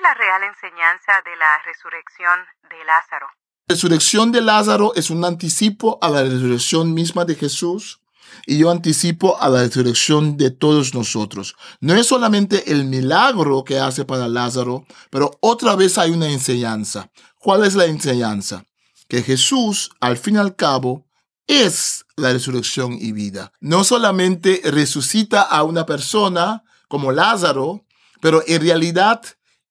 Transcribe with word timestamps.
la 0.00 0.14
real 0.14 0.42
enseñanza 0.44 1.12
de 1.24 1.36
la 1.36 1.58
resurrección 1.64 2.40
de 2.70 2.84
Lázaro? 2.84 3.26
La 3.68 3.74
resurrección 3.74 4.32
de 4.32 4.40
Lázaro 4.40 4.92
es 4.94 5.10
un 5.10 5.24
anticipo 5.24 5.98
a 6.00 6.08
la 6.08 6.22
resurrección 6.22 6.94
misma 6.94 7.24
de 7.24 7.34
Jesús 7.34 8.00
y 8.46 8.58
yo 8.58 8.70
anticipo 8.70 9.40
a 9.40 9.48
la 9.48 9.62
resurrección 9.62 10.36
de 10.36 10.50
todos 10.50 10.94
nosotros. 10.94 11.56
No 11.80 11.94
es 11.94 12.06
solamente 12.06 12.72
el 12.72 12.84
milagro 12.84 13.64
que 13.64 13.78
hace 13.78 14.04
para 14.04 14.28
Lázaro, 14.28 14.86
pero 15.10 15.30
otra 15.40 15.76
vez 15.76 15.98
hay 15.98 16.10
una 16.10 16.28
enseñanza. 16.28 17.10
¿Cuál 17.38 17.64
es 17.64 17.74
la 17.74 17.86
enseñanza? 17.86 18.64
Que 19.08 19.22
Jesús, 19.22 19.90
al 20.00 20.16
fin 20.16 20.36
y 20.36 20.38
al 20.38 20.56
cabo, 20.56 21.06
es 21.46 22.04
la 22.16 22.32
resurrección 22.32 22.92
y 22.92 23.12
vida. 23.12 23.52
No 23.60 23.84
solamente 23.84 24.60
resucita 24.64 25.42
a 25.42 25.62
una 25.62 25.86
persona 25.86 26.62
como 26.88 27.12
Lázaro, 27.12 27.84
pero 28.20 28.42
en 28.46 28.60
realidad 28.60 29.22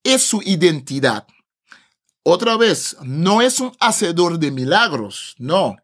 es 0.07 0.23
su 0.23 0.41
identidad. 0.43 1.27
Otra 2.23 2.57
vez, 2.57 2.97
no 3.03 3.41
es 3.41 3.59
un 3.59 3.73
hacedor 3.79 4.39
de 4.39 4.51
milagros, 4.51 5.35
no. 5.37 5.75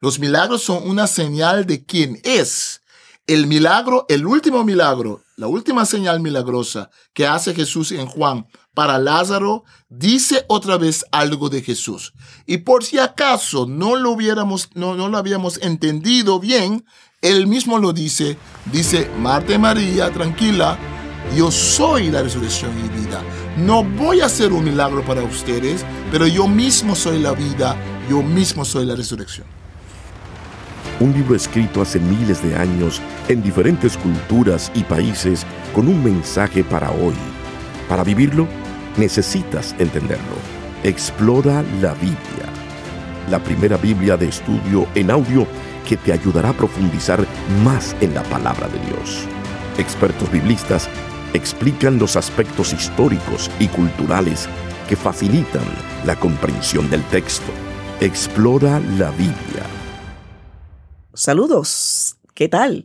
Los 0.00 0.18
milagros 0.18 0.62
son 0.62 0.88
una 0.88 1.06
señal 1.06 1.66
de 1.66 1.84
quién 1.84 2.20
es. 2.22 2.82
El 3.26 3.46
milagro, 3.46 4.04
el 4.08 4.26
último 4.26 4.64
milagro, 4.64 5.22
la 5.36 5.46
última 5.46 5.86
señal 5.86 6.20
milagrosa 6.20 6.90
que 7.14 7.26
hace 7.26 7.54
Jesús 7.54 7.92
en 7.92 8.06
Juan 8.06 8.46
para 8.74 8.98
Lázaro, 8.98 9.64
dice 9.88 10.44
otra 10.48 10.76
vez 10.76 11.04
algo 11.12 11.48
de 11.48 11.62
Jesús. 11.62 12.12
Y 12.46 12.58
por 12.58 12.84
si 12.84 12.98
acaso 12.98 13.66
no 13.66 13.96
lo 13.96 14.10
hubiéramos, 14.10 14.70
no, 14.74 14.94
no 14.94 15.08
lo 15.08 15.16
habíamos 15.18 15.58
entendido 15.62 16.40
bien, 16.40 16.84
él 17.22 17.46
mismo 17.46 17.78
lo 17.78 17.92
dice, 17.92 18.36
dice, 18.72 19.08
Marta 19.18 19.54
y 19.54 19.58
María, 19.58 20.10
tranquila, 20.10 20.76
yo 21.36 21.50
soy 21.50 22.10
la 22.10 22.22
resurrección 22.22 22.72
y 22.78 22.88
vida. 23.00 23.22
No 23.56 23.84
voy 23.84 24.20
a 24.20 24.26
hacer 24.26 24.52
un 24.52 24.64
milagro 24.64 25.04
para 25.04 25.22
ustedes, 25.22 25.84
pero 26.10 26.26
yo 26.26 26.48
mismo 26.48 26.94
soy 26.94 27.18
la 27.18 27.32
vida, 27.32 27.76
yo 28.08 28.22
mismo 28.22 28.64
soy 28.64 28.86
la 28.86 28.94
resurrección 28.94 29.46
un 31.02 31.12
libro 31.12 31.34
escrito 31.34 31.82
hace 31.82 31.98
miles 31.98 32.42
de 32.42 32.54
años 32.56 33.02
en 33.28 33.42
diferentes 33.42 33.96
culturas 33.96 34.70
y 34.74 34.84
países 34.84 35.44
con 35.74 35.88
un 35.88 36.02
mensaje 36.02 36.62
para 36.62 36.90
hoy. 36.90 37.14
Para 37.88 38.04
vivirlo, 38.04 38.46
necesitas 38.96 39.74
entenderlo. 39.78 40.36
Explora 40.84 41.64
la 41.80 41.94
Biblia, 41.94 42.46
la 43.30 43.40
primera 43.40 43.76
Biblia 43.76 44.16
de 44.16 44.28
estudio 44.28 44.86
en 44.94 45.10
audio 45.10 45.46
que 45.88 45.96
te 45.96 46.12
ayudará 46.12 46.50
a 46.50 46.56
profundizar 46.56 47.26
más 47.64 47.96
en 48.00 48.14
la 48.14 48.22
palabra 48.24 48.68
de 48.68 48.78
Dios. 48.86 49.26
Expertos 49.78 50.30
biblistas 50.30 50.88
explican 51.34 51.98
los 51.98 52.16
aspectos 52.16 52.72
históricos 52.72 53.50
y 53.58 53.68
culturales 53.68 54.48
que 54.88 54.96
facilitan 54.96 55.64
la 56.04 56.16
comprensión 56.16 56.90
del 56.90 57.02
texto. 57.04 57.52
Explora 58.00 58.80
la 58.98 59.10
Biblia 59.12 59.64
Saludos, 61.14 62.16
¿qué 62.32 62.48
tal? 62.48 62.84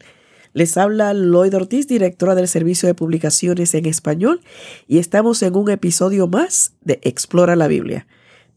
Les 0.52 0.76
habla 0.76 1.14
Lloyd 1.14 1.56
Ortiz, 1.56 1.88
directora 1.88 2.36
del 2.36 2.50
Servicio 2.50 2.88
de 2.88 2.94
Publicaciones 2.94 3.73
en 3.73 3.86
Español, 3.86 4.42
y 4.86 4.98
estamos 4.98 5.42
en 5.44 5.56
un 5.56 5.70
episodio 5.72 6.28
más 6.28 6.73
de 6.82 7.00
Explora 7.04 7.56
la 7.56 7.70
Biblia. 7.70 8.06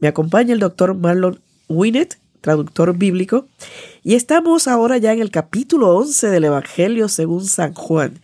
Me 0.01 0.09
acompaña 0.09 0.55
el 0.55 0.59
doctor 0.59 0.95
Marlon 0.95 1.41
Winnet, 1.69 2.19
traductor 2.41 2.99
bíblico, 2.99 3.47
y 4.03 4.17
estamos 4.17 4.67
ahora 4.67 4.99
ya 4.99 5.13
en 5.13 5.21
el 5.21 5.31
capítulo 5.31 5.97
11 5.97 6.31
del 6.31 6.45
Evangelio 6.45 7.09
según 7.09 7.45
San 7.45 7.73
Juan. 7.75 8.19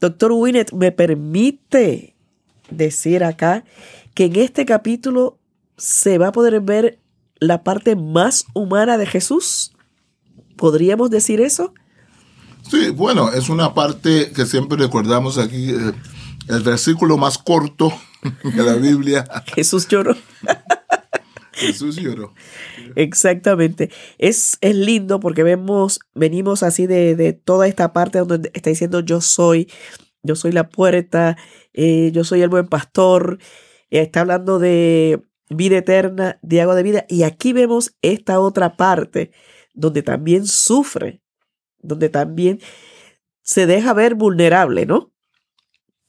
Doctor 0.00 0.32
Winnet, 0.32 0.72
¿me 0.72 0.92
permite 0.92 2.14
decir 2.70 3.24
acá 3.24 3.64
que 4.14 4.26
en 4.26 4.36
este 4.36 4.64
capítulo 4.64 5.38
se 5.76 6.18
va 6.18 6.28
a 6.28 6.32
poder 6.32 6.60
ver 6.60 6.98
la 7.40 7.62
parte 7.62 7.96
más 7.96 8.46
humana 8.54 8.98
de 8.98 9.06
Jesús? 9.06 9.72
¿Podríamos 10.56 11.10
decir 11.10 11.40
eso? 11.40 11.72
Sí, 12.68 12.90
bueno, 12.90 13.32
es 13.32 13.48
una 13.48 13.74
parte 13.74 14.30
que 14.32 14.44
siempre 14.46 14.78
recordamos 14.78 15.38
aquí, 15.38 15.70
eh, 15.70 15.92
el 16.48 16.62
versículo 16.62 17.16
más 17.16 17.38
corto 17.38 17.92
de 18.42 18.62
la 18.62 18.74
Biblia. 18.74 19.24
Jesús 19.54 19.88
lloró. 19.88 20.16
Jesús 21.58 21.96
lloró. 21.96 22.34
Exactamente. 22.94 23.90
Es, 24.18 24.58
es 24.60 24.74
lindo 24.74 25.20
porque 25.20 25.42
vemos, 25.42 26.00
venimos 26.14 26.62
así 26.62 26.86
de, 26.86 27.32
toda 27.32 27.66
esta 27.66 27.92
parte 27.92 28.20
donde 28.20 28.50
está 28.54 28.70
diciendo 28.70 29.00
yo 29.00 29.20
soy, 29.20 29.70
yo 30.22 30.36
soy 30.36 30.52
la 30.52 30.68
puerta, 30.68 31.36
eh, 31.72 32.10
yo 32.12 32.24
soy 32.24 32.42
el 32.42 32.48
buen 32.48 32.68
pastor, 32.68 33.38
está 33.90 34.20
hablando 34.20 34.58
de 34.58 35.22
vida 35.50 35.78
eterna, 35.78 36.38
de 36.42 36.60
agua 36.60 36.74
de 36.74 36.82
vida, 36.82 37.06
y 37.08 37.22
aquí 37.22 37.52
vemos 37.52 37.96
esta 38.02 38.40
otra 38.40 38.76
parte 38.76 39.32
donde 39.74 40.02
también 40.02 40.46
sufre, 40.46 41.22
donde 41.78 42.08
también 42.08 42.60
se 43.42 43.66
deja 43.66 43.94
ver 43.94 44.14
vulnerable, 44.14 44.86
¿no? 44.86 45.12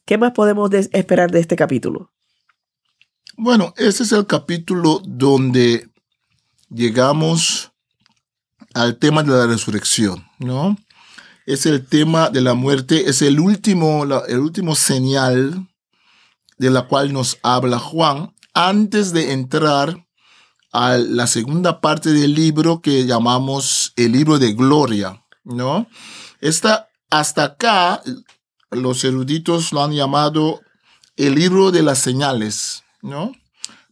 ¿Qué 0.06 0.18
más 0.18 0.31
podemos 0.31 0.72
esperar 0.74 1.31
de 1.31 1.40
este 1.40 1.56
capítulo? 1.56 2.12
Bueno, 3.41 3.73
ese 3.77 4.03
es 4.03 4.11
el 4.11 4.27
capítulo 4.27 5.01
donde 5.05 5.89
llegamos 6.69 7.72
al 8.73 8.97
tema 8.97 9.23
de 9.23 9.29
la 9.29 9.47
resurrección, 9.47 10.25
¿no? 10.39 10.77
Es 11.45 11.66
el 11.66 11.88
tema 11.88 12.29
de 12.29 12.41
la 12.41 12.53
muerte, 12.53 13.09
es 13.09 13.22
el 13.22 13.39
último, 13.39 14.03
el 14.27 14.39
último 14.39 14.75
señal 14.75 15.69
de 16.57 16.69
la 16.69 16.81
cual 16.89 17.13
nos 17.13 17.38
habla 17.41 17.79
Juan 17.79 18.35
antes 18.53 19.13
de 19.13 19.31
entrar 19.31 20.06
a 20.73 20.97
la 20.97 21.25
segunda 21.25 21.79
parte 21.79 22.11
del 22.11 22.33
libro 22.33 22.81
que 22.81 23.06
llamamos 23.06 23.94
el 23.95 24.11
libro 24.11 24.38
de 24.38 24.51
gloria, 24.51 25.23
¿no? 25.45 25.88
Esta, 26.41 26.89
hasta 27.09 27.45
acá, 27.45 28.01
los 28.69 29.01
eruditos 29.06 29.71
lo 29.71 29.81
han 29.81 29.94
llamado 29.94 30.59
el 31.16 31.35
libro 31.35 31.71
de 31.71 31.83
las 31.83 32.00
señales, 32.00 32.83
¿no? 33.02 33.32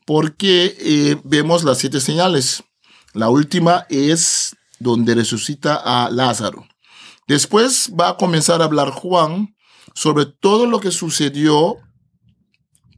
Porque 0.05 0.75
eh, 0.79 1.21
vemos 1.23 1.63
las 1.63 1.79
siete 1.79 1.99
señales. 1.99 2.63
La 3.13 3.29
última 3.29 3.85
es 3.89 4.55
donde 4.79 5.15
resucita 5.15 5.75
a 5.75 6.09
Lázaro. 6.09 6.67
Después 7.27 7.91
va 7.99 8.09
a 8.09 8.17
comenzar 8.17 8.61
a 8.61 8.65
hablar 8.65 8.91
Juan 8.91 9.55
sobre 9.93 10.25
todo 10.25 10.67
lo 10.67 10.79
que 10.79 10.91
sucedió 10.91 11.77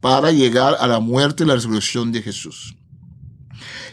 para 0.00 0.32
llegar 0.32 0.76
a 0.80 0.86
la 0.86 1.00
muerte 1.00 1.44
y 1.44 1.46
la 1.46 1.54
resurrección 1.54 2.12
de 2.12 2.22
Jesús. 2.22 2.76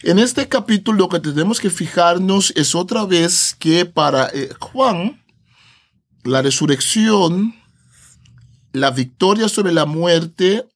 En 0.04 0.20
este 0.20 0.48
capítulo 0.48 1.00
lo 1.00 1.10
que 1.10 1.20
tenemos 1.20 1.60
que 1.60 1.70
fijarnos 1.70 2.54
es 2.56 2.76
otra 2.76 3.06
vez 3.06 3.56
que 3.58 3.86
para 3.86 4.28
eh, 4.28 4.50
Juan, 4.60 5.24
la 6.24 6.42
resurrección, 6.42 7.56
la 8.74 8.92
victoria 8.92 9.50
sobre 9.50 9.72
la 9.72 9.86
muerte, 9.86 10.68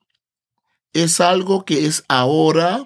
es 0.93 1.21
algo 1.21 1.65
que 1.65 1.85
es 1.85 2.03
ahora. 2.07 2.85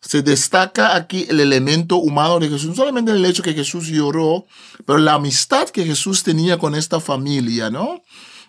Se 0.00 0.22
destaca 0.22 0.96
aquí 0.96 1.26
el 1.28 1.40
elemento 1.40 1.96
humano 1.96 2.38
de 2.38 2.48
Jesús, 2.48 2.70
no 2.70 2.74
solamente 2.74 3.12
el 3.12 3.24
hecho 3.24 3.42
que 3.42 3.52
Jesús 3.52 3.88
lloró, 3.88 4.46
pero 4.86 4.98
la 4.98 5.14
amistad 5.14 5.68
que 5.68 5.84
Jesús 5.84 6.22
tenía 6.22 6.58
con 6.58 6.74
esta 6.74 7.00
familia, 7.00 7.70
¿no? 7.70 8.02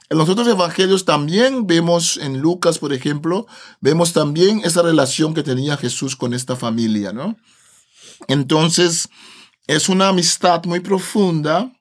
En 0.09 0.18
los 0.18 0.28
otros 0.28 0.47
evangelios 0.47 1.06
también 1.06 1.68
vemos, 1.68 2.18
en 2.18 2.40
Lucas, 2.40 2.79
por 2.79 2.94
ejemplo, 2.94 3.47
vemos 3.79 4.12
también 4.12 4.62
esa 4.63 4.81
relación 4.81 5.34
que 5.34 5.44
tenía 5.44 5.78
Jesús 5.78 6.16
con 6.16 6.34
esta 6.34 6.56
familia, 6.56 7.13
¿no? 7.13 7.38
Entonces, 8.28 9.08
es 9.68 9.88
una 9.88 10.09
amistad 10.09 10.66
muy 10.66 10.81
profunda, 10.81 11.72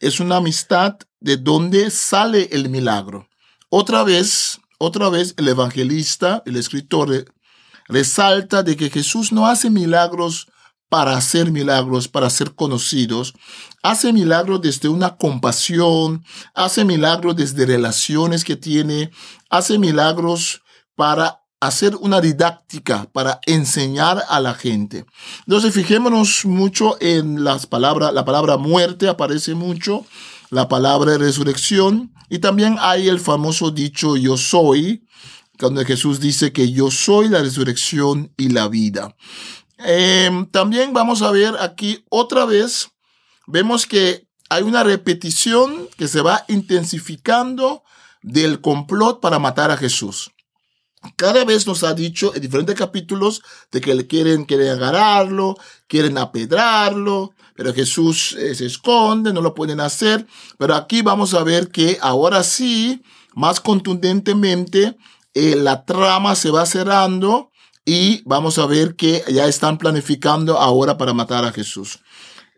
es 0.00 0.20
una 0.20 0.36
amistad 0.36 0.96
de 1.20 1.36
donde 1.36 1.90
sale 1.90 2.48
el 2.52 2.70
milagro. 2.70 3.28
Otra 3.68 4.04
vez, 4.04 4.58
otra 4.78 5.08
vez 5.08 5.34
el 5.36 5.48
evangelista, 5.48 6.42
el 6.46 6.56
escritor, 6.56 7.26
resalta 7.88 8.62
de 8.62 8.76
que 8.76 8.90
Jesús 8.90 9.32
no 9.32 9.46
hace 9.46 9.70
milagros 9.70 10.48
para 10.88 11.16
hacer 11.16 11.50
milagros, 11.50 12.08
para 12.08 12.30
ser 12.30 12.54
conocidos. 12.54 13.34
Hace 13.82 14.12
milagros 14.12 14.60
desde 14.60 14.88
una 14.88 15.16
compasión, 15.16 16.24
hace 16.54 16.84
milagros 16.84 17.36
desde 17.36 17.66
relaciones 17.66 18.44
que 18.44 18.56
tiene, 18.56 19.10
hace 19.50 19.78
milagros 19.78 20.62
para 20.94 21.42
hacer 21.60 21.96
una 21.96 22.20
didáctica, 22.20 23.08
para 23.12 23.40
enseñar 23.46 24.22
a 24.28 24.40
la 24.40 24.54
gente. 24.54 25.06
Entonces, 25.40 25.72
fijémonos 25.72 26.44
mucho 26.44 26.96
en 27.00 27.44
las 27.44 27.66
palabras, 27.66 28.12
la 28.12 28.24
palabra 28.24 28.56
muerte 28.56 29.08
aparece 29.08 29.54
mucho, 29.54 30.04
la 30.50 30.68
palabra 30.68 31.18
resurrección, 31.18 32.12
y 32.28 32.38
también 32.38 32.76
hay 32.80 33.08
el 33.08 33.20
famoso 33.20 33.70
dicho 33.70 34.16
yo 34.16 34.36
soy, 34.36 35.04
cuando 35.58 35.84
Jesús 35.84 36.20
dice 36.20 36.52
que 36.52 36.72
yo 36.72 36.90
soy 36.90 37.28
la 37.28 37.40
resurrección 37.40 38.32
y 38.36 38.50
la 38.50 38.68
vida. 38.68 39.14
Em, 39.78 40.46
también 40.46 40.92
vamos 40.92 41.22
a 41.22 41.30
ver 41.30 41.54
aquí 41.60 42.04
otra 42.08 42.44
vez, 42.44 42.88
vemos 43.46 43.86
que 43.86 44.26
hay 44.48 44.62
una 44.62 44.84
repetición 44.84 45.88
que 45.96 46.08
se 46.08 46.20
va 46.20 46.44
intensificando 46.48 47.82
del 48.22 48.60
complot 48.60 49.20
para 49.20 49.38
matar 49.38 49.70
a 49.70 49.76
Jesús. 49.76 50.30
cada 51.14 51.44
vez 51.44 51.68
nos 51.68 51.84
ha 51.84 51.94
dicho 51.94 52.34
en 52.34 52.42
diferentes 52.42 52.74
capítulos 52.74 53.40
de 53.70 53.80
que 53.80 53.94
le 53.94 54.08
quieren, 54.08 54.44
quieren 54.44 54.70
agarrarlo, 54.70 55.56
quieren 55.86 56.18
apedrarlo, 56.18 57.32
pero 57.56 57.74
Jesús 57.74 58.36
eh, 58.38 58.54
se 58.54 58.66
esconde, 58.66 59.32
no 59.32 59.40
lo 59.40 59.54
pueden 59.54 59.80
hacer. 59.80 60.26
Pero 60.58 60.74
aquí 60.74 61.02
vamos 61.02 61.34
a 61.34 61.42
ver 61.42 61.70
que 61.70 61.98
ahora 62.00 62.42
sí, 62.42 63.02
más 63.34 63.60
contundentemente, 63.60 64.96
eh, 65.34 65.56
la 65.56 65.84
trama 65.84 66.34
se 66.34 66.50
va 66.50 66.64
cerrando 66.66 67.50
y 67.84 68.22
vamos 68.24 68.58
a 68.58 68.66
ver 68.66 68.96
que 68.96 69.22
ya 69.28 69.46
están 69.46 69.78
planificando 69.78 70.58
ahora 70.58 70.98
para 70.98 71.14
matar 71.14 71.44
a 71.44 71.52
Jesús. 71.52 72.00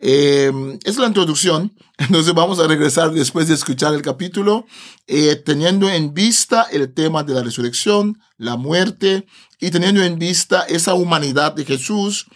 Eh, 0.01 0.53
es 0.85 0.97
la 0.97 1.07
introducción, 1.07 1.75
entonces 1.99 2.33
vamos 2.33 2.59
a 2.61 2.67
regresar 2.67 3.13
después 3.13 3.49
de 3.49 3.55
escuchar 3.55 3.95
el 3.95 4.03
capítulo, 4.03 4.67
eh, 5.07 5.37
teniendo 5.37 5.91
en 5.91 6.15
vista 6.15 6.67
el 6.71 6.93
tema 6.95 7.25
de 7.25 7.35
la 7.35 7.43
resurrección, 7.43 8.21
la 8.37 8.57
muerte 8.57 9.27
y 9.61 9.71
teniendo 9.71 10.03
en 10.03 10.19
vista 10.19 10.63
esa 10.63 10.95
humanidad 10.95 11.53
de 11.53 11.65
Jesús 11.65 12.27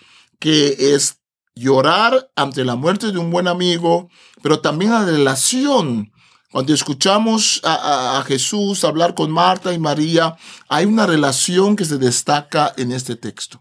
que 0.41 0.95
es 0.95 1.19
llorar 1.55 2.31
ante 2.37 2.65
la 2.65 2.77
muerte 2.77 3.13
de 3.13 3.19
un 3.19 3.31
buen 3.31 3.49
amigo, 3.49 4.09
pero 4.43 4.61
también 4.61 4.93
la 4.93 5.05
relación 5.05 6.13
cuando 6.53 6.75
escuchamos 6.75 7.63
a, 7.65 8.23
Jesús 8.27 8.85
hablar 8.85 9.15
con 9.15 9.31
Marta 9.31 9.73
y 9.73 9.79
María, 9.79 10.37
hay 10.69 10.85
una 10.85 11.07
relación 11.07 11.77
que 11.77 11.87
se 11.87 11.97
destaca 11.97 12.75
en 12.77 12.93
este 12.93 13.17
texto. 13.17 13.59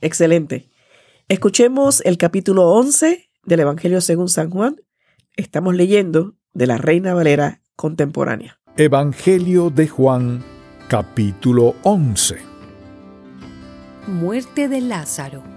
Excelente. 0.00 0.70
Escuchemos 1.28 2.00
el 2.00 2.16
capítulo 2.16 2.70
11 2.70 3.30
del 3.44 3.60
Evangelio 3.60 4.00
según 4.00 4.30
San 4.30 4.48
Juan. 4.48 4.76
Estamos 5.36 5.74
leyendo 5.74 6.34
de 6.54 6.66
la 6.66 6.78
Reina 6.78 7.12
Valera 7.12 7.60
contemporánea. 7.76 8.58
Evangelio 8.78 9.68
de 9.68 9.86
Juan, 9.86 10.42
capítulo 10.88 11.74
11. 11.82 12.38
Muerte 14.06 14.68
de 14.68 14.80
Lázaro. 14.80 15.53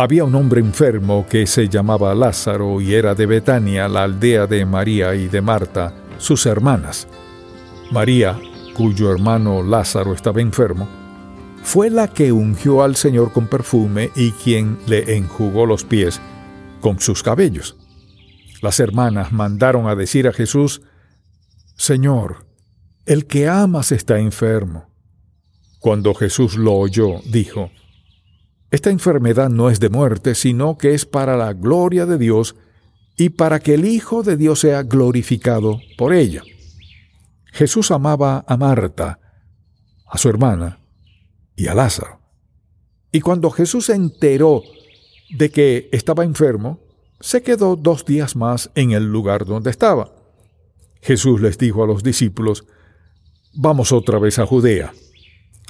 Había 0.00 0.24
un 0.24 0.34
hombre 0.34 0.62
enfermo 0.62 1.26
que 1.28 1.46
se 1.46 1.68
llamaba 1.68 2.14
Lázaro 2.14 2.80
y 2.80 2.94
era 2.94 3.14
de 3.14 3.26
Betania, 3.26 3.86
la 3.86 4.04
aldea 4.04 4.46
de 4.46 4.64
María 4.64 5.14
y 5.14 5.28
de 5.28 5.42
Marta, 5.42 5.92
sus 6.16 6.46
hermanas. 6.46 7.06
María, 7.90 8.40
cuyo 8.74 9.12
hermano 9.12 9.62
Lázaro 9.62 10.14
estaba 10.14 10.40
enfermo, 10.40 10.88
fue 11.62 11.90
la 11.90 12.08
que 12.08 12.32
ungió 12.32 12.82
al 12.82 12.96
Señor 12.96 13.30
con 13.30 13.46
perfume 13.46 14.10
y 14.16 14.32
quien 14.32 14.78
le 14.86 15.18
enjugó 15.18 15.66
los 15.66 15.84
pies 15.84 16.18
con 16.80 16.98
sus 16.98 17.22
cabellos. 17.22 17.76
Las 18.62 18.80
hermanas 18.80 19.32
mandaron 19.32 19.86
a 19.86 19.96
decir 19.96 20.26
a 20.26 20.32
Jesús, 20.32 20.80
Señor, 21.76 22.46
el 23.04 23.26
que 23.26 23.48
amas 23.48 23.92
está 23.92 24.18
enfermo. 24.18 24.88
Cuando 25.78 26.14
Jesús 26.14 26.56
lo 26.56 26.72
oyó, 26.72 27.20
dijo, 27.26 27.70
esta 28.70 28.90
enfermedad 28.90 29.50
no 29.50 29.68
es 29.68 29.80
de 29.80 29.88
muerte, 29.88 30.34
sino 30.34 30.78
que 30.78 30.94
es 30.94 31.04
para 31.04 31.36
la 31.36 31.52
gloria 31.52 32.06
de 32.06 32.18
Dios 32.18 32.54
y 33.16 33.30
para 33.30 33.58
que 33.58 33.74
el 33.74 33.84
Hijo 33.84 34.22
de 34.22 34.36
Dios 34.36 34.60
sea 34.60 34.82
glorificado 34.82 35.80
por 35.98 36.12
ella. 36.12 36.42
Jesús 37.46 37.90
amaba 37.90 38.44
a 38.46 38.56
Marta, 38.56 39.18
a 40.06 40.18
su 40.18 40.28
hermana 40.28 40.80
y 41.56 41.66
a 41.66 41.74
Lázaro. 41.74 42.20
Y 43.12 43.20
cuando 43.20 43.50
Jesús 43.50 43.86
se 43.86 43.94
enteró 43.94 44.62
de 45.36 45.50
que 45.50 45.88
estaba 45.90 46.24
enfermo, 46.24 46.80
se 47.18 47.42
quedó 47.42 47.74
dos 47.76 48.04
días 48.04 48.36
más 48.36 48.70
en 48.76 48.92
el 48.92 49.10
lugar 49.10 49.44
donde 49.44 49.70
estaba. 49.70 50.12
Jesús 51.02 51.40
les 51.40 51.58
dijo 51.58 51.82
a 51.82 51.86
los 51.86 52.02
discípulos, 52.02 52.64
Vamos 53.52 53.90
otra 53.90 54.20
vez 54.20 54.38
a 54.38 54.46
Judea. 54.46 54.92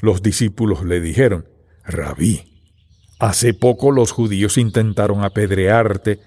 Los 0.02 0.22
discípulos 0.22 0.84
le 0.84 1.00
dijeron, 1.00 1.48
Rabí, 1.82 2.49
Hace 3.20 3.52
poco 3.52 3.90
los 3.90 4.12
judíos 4.12 4.56
intentaron 4.56 5.22
apedrearte 5.22 6.20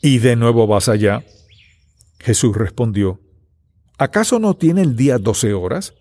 y 0.00 0.18
de 0.18 0.36
nuevo 0.36 0.68
vas 0.68 0.88
allá. 0.88 1.24
Jesús 2.20 2.56
respondió, 2.56 3.20
¿acaso 3.98 4.38
no 4.38 4.54
tiene 4.54 4.82
el 4.82 4.94
día 4.94 5.18
doce 5.18 5.52
horas? 5.52 5.92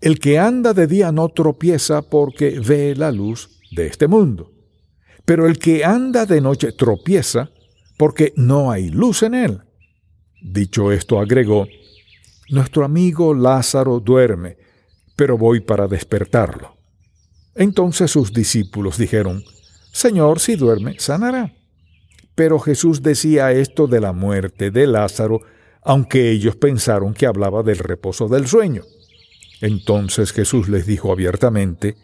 El 0.00 0.20
que 0.20 0.38
anda 0.38 0.72
de 0.72 0.86
día 0.86 1.12
no 1.12 1.28
tropieza 1.28 2.00
porque 2.00 2.58
ve 2.60 2.96
la 2.96 3.12
luz 3.12 3.60
de 3.72 3.86
este 3.86 4.08
mundo. 4.08 4.52
Pero 5.26 5.46
el 5.46 5.58
que 5.58 5.84
anda 5.84 6.24
de 6.24 6.40
noche 6.40 6.72
tropieza 6.72 7.50
porque 7.98 8.32
no 8.36 8.70
hay 8.70 8.88
luz 8.88 9.22
en 9.22 9.34
él. 9.34 9.62
Dicho 10.40 10.92
esto, 10.92 11.20
agregó, 11.20 11.66
Nuestro 12.48 12.86
amigo 12.86 13.34
Lázaro 13.34 14.00
duerme, 14.00 14.56
pero 15.14 15.36
voy 15.36 15.60
para 15.60 15.88
despertarlo. 15.88 16.76
Entonces 17.54 18.10
sus 18.10 18.32
discípulos 18.32 18.96
dijeron, 18.96 19.42
Señor, 19.94 20.40
si 20.40 20.56
duerme, 20.56 20.96
sanará. 20.98 21.54
Pero 22.34 22.58
Jesús 22.58 23.00
decía 23.00 23.52
esto 23.52 23.86
de 23.86 24.00
la 24.00 24.12
muerte 24.12 24.72
de 24.72 24.88
Lázaro, 24.88 25.42
aunque 25.82 26.32
ellos 26.32 26.56
pensaron 26.56 27.14
que 27.14 27.26
hablaba 27.26 27.62
del 27.62 27.78
reposo 27.78 28.26
del 28.26 28.48
sueño. 28.48 28.82
Entonces 29.60 30.32
Jesús 30.32 30.68
les 30.68 30.84
dijo 30.84 31.12
abiertamente, 31.12 31.96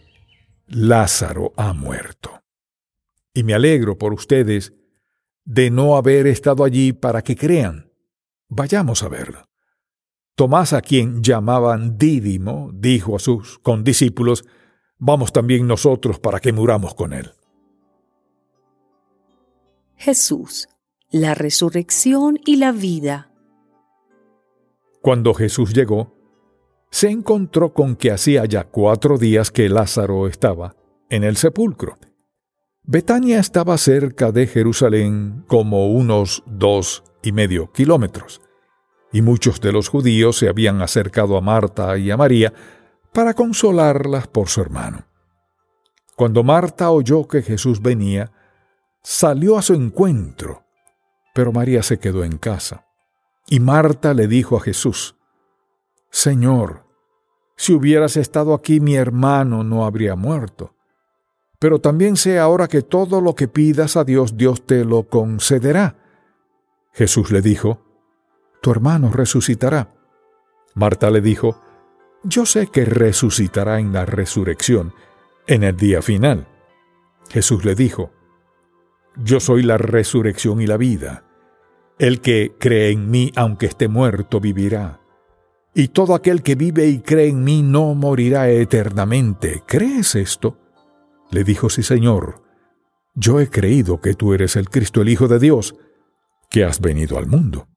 Lázaro 0.68 1.52
ha 1.56 1.72
muerto. 1.72 2.30
Y 3.34 3.42
me 3.42 3.54
alegro 3.54 3.98
por 3.98 4.14
ustedes 4.14 4.72
de 5.44 5.72
no 5.72 5.96
haber 5.96 6.28
estado 6.28 6.62
allí 6.62 6.92
para 6.92 7.22
que 7.22 7.34
crean. 7.34 7.90
Vayamos 8.48 9.02
a 9.02 9.08
verlo. 9.08 9.48
Tomás, 10.36 10.74
a 10.74 10.80
quien 10.80 11.24
llamaban 11.24 11.98
Dídimo, 11.98 12.70
dijo 12.72 13.16
a 13.16 13.18
sus 13.18 13.58
condiscípulos, 13.58 14.44
Vamos 14.96 15.32
también 15.32 15.66
nosotros 15.66 16.20
para 16.20 16.38
que 16.38 16.52
muramos 16.52 16.94
con 16.94 17.14
él. 17.14 17.32
Jesús, 20.00 20.70
la 21.10 21.34
resurrección 21.34 22.38
y 22.46 22.56
la 22.56 22.72
vida. 22.72 23.34
Cuando 25.02 25.34
Jesús 25.34 25.74
llegó, 25.74 26.16
se 26.90 27.10
encontró 27.10 27.74
con 27.74 27.96
que 27.96 28.10
hacía 28.10 28.46
ya 28.46 28.64
cuatro 28.64 29.18
días 29.18 29.50
que 29.50 29.68
Lázaro 29.68 30.26
estaba 30.26 30.74
en 31.10 31.22
el 31.22 31.36
sepulcro. 31.36 31.98
Betania 32.82 33.40
estaba 33.40 33.76
cerca 33.76 34.32
de 34.32 34.46
Jerusalén 34.46 35.44
como 35.46 35.92
unos 35.92 36.44
dos 36.46 37.04
y 37.22 37.32
medio 37.32 37.70
kilómetros, 37.70 38.40
y 39.12 39.20
muchos 39.20 39.60
de 39.60 39.72
los 39.72 39.90
judíos 39.90 40.38
se 40.38 40.48
habían 40.48 40.80
acercado 40.80 41.36
a 41.36 41.42
Marta 41.42 41.98
y 41.98 42.10
a 42.10 42.16
María 42.16 42.54
para 43.12 43.34
consolarlas 43.34 44.28
por 44.28 44.48
su 44.48 44.62
hermano. 44.62 45.04
Cuando 46.16 46.42
Marta 46.42 46.90
oyó 46.90 47.28
que 47.28 47.42
Jesús 47.42 47.82
venía, 47.82 48.32
salió 49.02 49.58
a 49.58 49.62
su 49.62 49.74
encuentro, 49.74 50.64
pero 51.34 51.52
María 51.52 51.82
se 51.82 51.98
quedó 51.98 52.24
en 52.24 52.38
casa. 52.38 52.86
Y 53.46 53.60
Marta 53.60 54.14
le 54.14 54.26
dijo 54.28 54.56
a 54.56 54.60
Jesús, 54.60 55.16
Señor, 56.10 56.84
si 57.56 57.72
hubieras 57.72 58.16
estado 58.16 58.54
aquí 58.54 58.80
mi 58.80 58.96
hermano 58.96 59.64
no 59.64 59.84
habría 59.84 60.16
muerto. 60.16 60.74
Pero 61.58 61.78
también 61.78 62.16
sé 62.16 62.38
ahora 62.38 62.68
que 62.68 62.82
todo 62.82 63.20
lo 63.20 63.34
que 63.34 63.48
pidas 63.48 63.96
a 63.96 64.04
Dios, 64.04 64.36
Dios 64.36 64.66
te 64.66 64.84
lo 64.84 65.08
concederá. 65.08 65.96
Jesús 66.92 67.30
le 67.30 67.42
dijo, 67.42 67.82
Tu 68.62 68.70
hermano 68.70 69.12
resucitará. 69.12 69.92
Marta 70.74 71.10
le 71.10 71.20
dijo, 71.20 71.60
Yo 72.24 72.46
sé 72.46 72.68
que 72.68 72.86
resucitará 72.86 73.78
en 73.78 73.92
la 73.92 74.06
resurrección, 74.06 74.94
en 75.46 75.62
el 75.62 75.76
día 75.76 76.00
final. 76.00 76.48
Jesús 77.28 77.64
le 77.64 77.74
dijo, 77.74 78.10
yo 79.16 79.40
soy 79.40 79.62
la 79.62 79.78
resurrección 79.78 80.60
y 80.60 80.66
la 80.66 80.76
vida. 80.76 81.24
El 81.98 82.20
que 82.20 82.54
cree 82.58 82.90
en 82.92 83.10
mí, 83.10 83.32
aunque 83.36 83.66
esté 83.66 83.88
muerto, 83.88 84.40
vivirá. 84.40 85.00
Y 85.74 85.88
todo 85.88 86.14
aquel 86.14 86.42
que 86.42 86.54
vive 86.54 86.88
y 86.88 87.00
cree 87.00 87.28
en 87.28 87.44
mí 87.44 87.62
no 87.62 87.94
morirá 87.94 88.50
eternamente. 88.50 89.62
¿Crees 89.66 90.14
esto? 90.14 90.58
Le 91.30 91.44
dijo, 91.44 91.68
sí, 91.68 91.82
Señor. 91.82 92.42
Yo 93.14 93.40
he 93.40 93.48
creído 93.48 94.00
que 94.00 94.14
tú 94.14 94.32
eres 94.34 94.56
el 94.56 94.70
Cristo, 94.70 95.02
el 95.02 95.08
Hijo 95.08 95.28
de 95.28 95.38
Dios, 95.38 95.74
que 96.48 96.64
has 96.64 96.80
venido 96.80 97.18
al 97.18 97.26
mundo. 97.26 97.68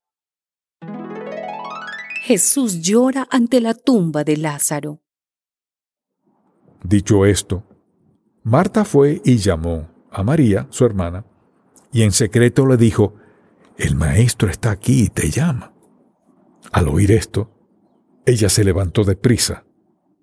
Jesús 2.21 2.79
llora 2.79 3.27
ante 3.29 3.59
la 3.59 3.73
tumba 3.73 4.23
de 4.23 4.37
Lázaro. 4.37 5.01
Dicho 6.83 7.25
esto, 7.25 7.63
Marta 8.43 8.85
fue 8.85 9.21
y 9.25 9.37
llamó 9.37 9.92
a 10.13 10.23
María, 10.23 10.67
su 10.69 10.85
hermana, 10.85 11.25
y 11.91 12.03
en 12.03 12.11
secreto 12.11 12.65
le 12.65 12.77
dijo, 12.77 13.15
El 13.77 13.95
maestro 13.95 14.49
está 14.49 14.71
aquí 14.71 15.03
y 15.03 15.09
te 15.09 15.29
llama. 15.29 15.73
Al 16.71 16.87
oír 16.87 17.11
esto, 17.11 17.51
ella 18.25 18.49
se 18.49 18.63
levantó 18.63 19.03
de 19.03 19.15
prisa 19.15 19.65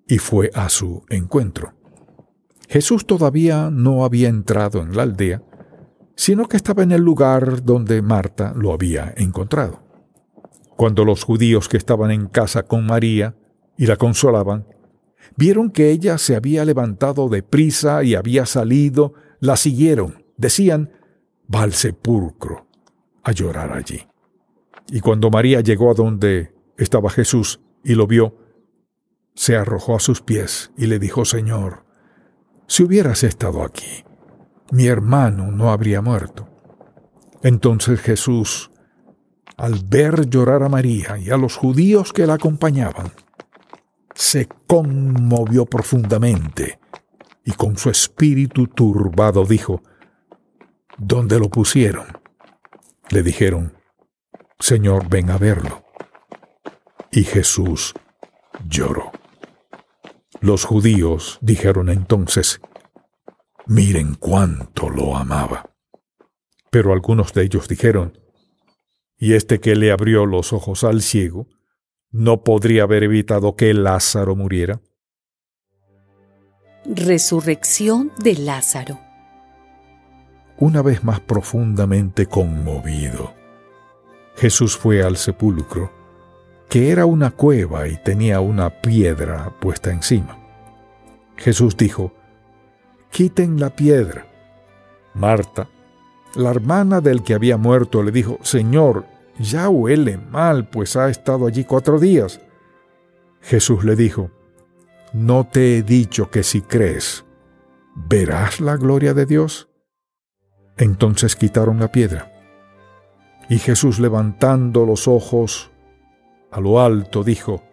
y 0.07 0.17
fue 0.17 0.49
a 0.53 0.69
su 0.69 1.03
encuentro. 1.09 1.73
Jesús 2.67 3.05
todavía 3.05 3.69
no 3.69 4.05
había 4.05 4.29
entrado 4.29 4.81
en 4.81 4.95
la 4.95 5.03
aldea, 5.03 5.43
sino 6.15 6.47
que 6.47 6.57
estaba 6.57 6.83
en 6.83 6.91
el 6.91 7.01
lugar 7.01 7.63
donde 7.63 8.01
Marta 8.01 8.53
lo 8.55 8.73
había 8.73 9.13
encontrado. 9.17 9.83
Cuando 10.75 11.05
los 11.05 11.23
judíos 11.23 11.67
que 11.69 11.77
estaban 11.77 12.11
en 12.11 12.27
casa 12.27 12.63
con 12.63 12.85
María 12.85 13.35
y 13.77 13.85
la 13.85 13.97
consolaban, 13.97 14.65
Vieron 15.35 15.69
que 15.71 15.91
ella 15.91 16.17
se 16.17 16.35
había 16.35 16.65
levantado 16.65 17.29
de 17.29 17.43
prisa 17.43 18.03
y 18.03 18.15
había 18.15 18.45
salido, 18.45 19.13
la 19.41 19.57
siguieron. 19.57 20.23
Decían, 20.37 20.91
va 21.53 21.63
al 21.63 21.73
sepulcro 21.73 22.67
a 23.23 23.33
llorar 23.33 23.73
allí. 23.73 24.07
Y 24.89 25.01
cuando 25.01 25.29
María 25.29 25.59
llegó 25.59 25.91
a 25.91 25.93
donde 25.93 26.53
estaba 26.77 27.09
Jesús 27.09 27.59
y 27.83 27.95
lo 27.95 28.07
vio, 28.07 28.37
se 29.35 29.55
arrojó 29.57 29.95
a 29.95 29.99
sus 29.99 30.21
pies 30.21 30.71
y 30.77 30.87
le 30.87 30.99
dijo, 30.99 31.25
Señor, 31.25 31.85
si 32.67 32.83
hubieras 32.83 33.23
estado 33.23 33.63
aquí, 33.63 34.05
mi 34.71 34.87
hermano 34.87 35.51
no 35.51 35.71
habría 35.71 36.01
muerto. 36.01 36.47
Entonces 37.43 37.99
Jesús, 37.99 38.71
al 39.57 39.83
ver 39.85 40.29
llorar 40.29 40.63
a 40.63 40.69
María 40.69 41.17
y 41.17 41.29
a 41.29 41.37
los 41.37 41.55
judíos 41.55 42.13
que 42.13 42.27
la 42.27 42.35
acompañaban, 42.35 43.11
se 44.13 44.47
conmovió 44.67 45.65
profundamente 45.65 46.79
y 47.43 47.51
con 47.51 47.77
su 47.77 47.89
espíritu 47.89 48.67
turbado 48.67 49.45
dijo, 49.45 49.81
¿Dónde 50.97 51.39
lo 51.39 51.49
pusieron? 51.49 52.05
Le 53.09 53.23
dijeron, 53.23 53.73
Señor, 54.59 55.09
ven 55.09 55.31
a 55.31 55.37
verlo. 55.37 55.83
Y 57.11 57.23
Jesús 57.23 57.93
lloró. 58.67 59.11
Los 60.39 60.65
judíos 60.65 61.39
dijeron 61.41 61.89
entonces, 61.89 62.61
miren 63.65 64.15
cuánto 64.15 64.89
lo 64.89 65.17
amaba. 65.17 65.71
Pero 66.69 66.93
algunos 66.93 67.33
de 67.33 67.43
ellos 67.43 67.67
dijeron, 67.67 68.17
¿y 69.17 69.33
este 69.33 69.59
que 69.59 69.75
le 69.75 69.91
abrió 69.91 70.25
los 70.25 70.53
ojos 70.53 70.83
al 70.83 71.01
ciego, 71.01 71.47
no 72.11 72.43
podría 72.43 72.83
haber 72.83 73.03
evitado 73.03 73.55
que 73.55 73.73
Lázaro 73.73 74.35
muriera? 74.35 74.81
Resurrección 76.83 78.11
de 78.23 78.33
Lázaro. 78.33 78.99
Una 80.57 80.81
vez 80.81 81.03
más 81.03 81.19
profundamente 81.19 82.25
conmovido, 82.25 83.35
Jesús 84.35 84.75
fue 84.75 85.03
al 85.03 85.17
sepulcro, 85.17 85.91
que 86.69 86.89
era 86.89 87.05
una 87.05 87.29
cueva 87.29 87.87
y 87.87 87.97
tenía 87.97 88.39
una 88.39 88.81
piedra 88.81 89.53
puesta 89.59 89.91
encima. 89.91 90.39
Jesús 91.37 91.77
dijo, 91.77 92.13
Quiten 93.11 93.59
la 93.59 93.75
piedra. 93.75 94.25
Marta, 95.13 95.69
la 96.33 96.49
hermana 96.49 96.99
del 96.99 97.21
que 97.21 97.35
había 97.35 97.57
muerto, 97.57 98.01
le 98.01 98.11
dijo, 98.11 98.39
Señor, 98.41 99.05
ya 99.37 99.69
huele 99.69 100.17
mal, 100.17 100.67
pues 100.67 100.95
ha 100.95 101.11
estado 101.11 101.45
allí 101.45 101.63
cuatro 101.63 101.99
días. 101.99 102.41
Jesús 103.39 103.83
le 103.83 103.95
dijo, 103.95 104.31
¿no 105.13 105.47
te 105.47 105.77
he 105.77 105.83
dicho 105.83 106.29
que 106.29 106.43
si 106.43 106.61
crees, 106.61 107.25
verás 107.95 108.59
la 108.59 108.77
gloria 108.77 109.13
de 109.13 109.25
Dios? 109.25 109.69
Entonces 110.77 111.35
quitaron 111.35 111.79
la 111.79 111.91
piedra. 111.91 112.31
Y 113.49 113.59
Jesús 113.59 113.99
levantando 113.99 114.85
los 114.85 115.07
ojos 115.07 115.71
a 116.51 116.59
lo 116.59 116.79
alto 116.81 117.23
dijo, 117.23 117.63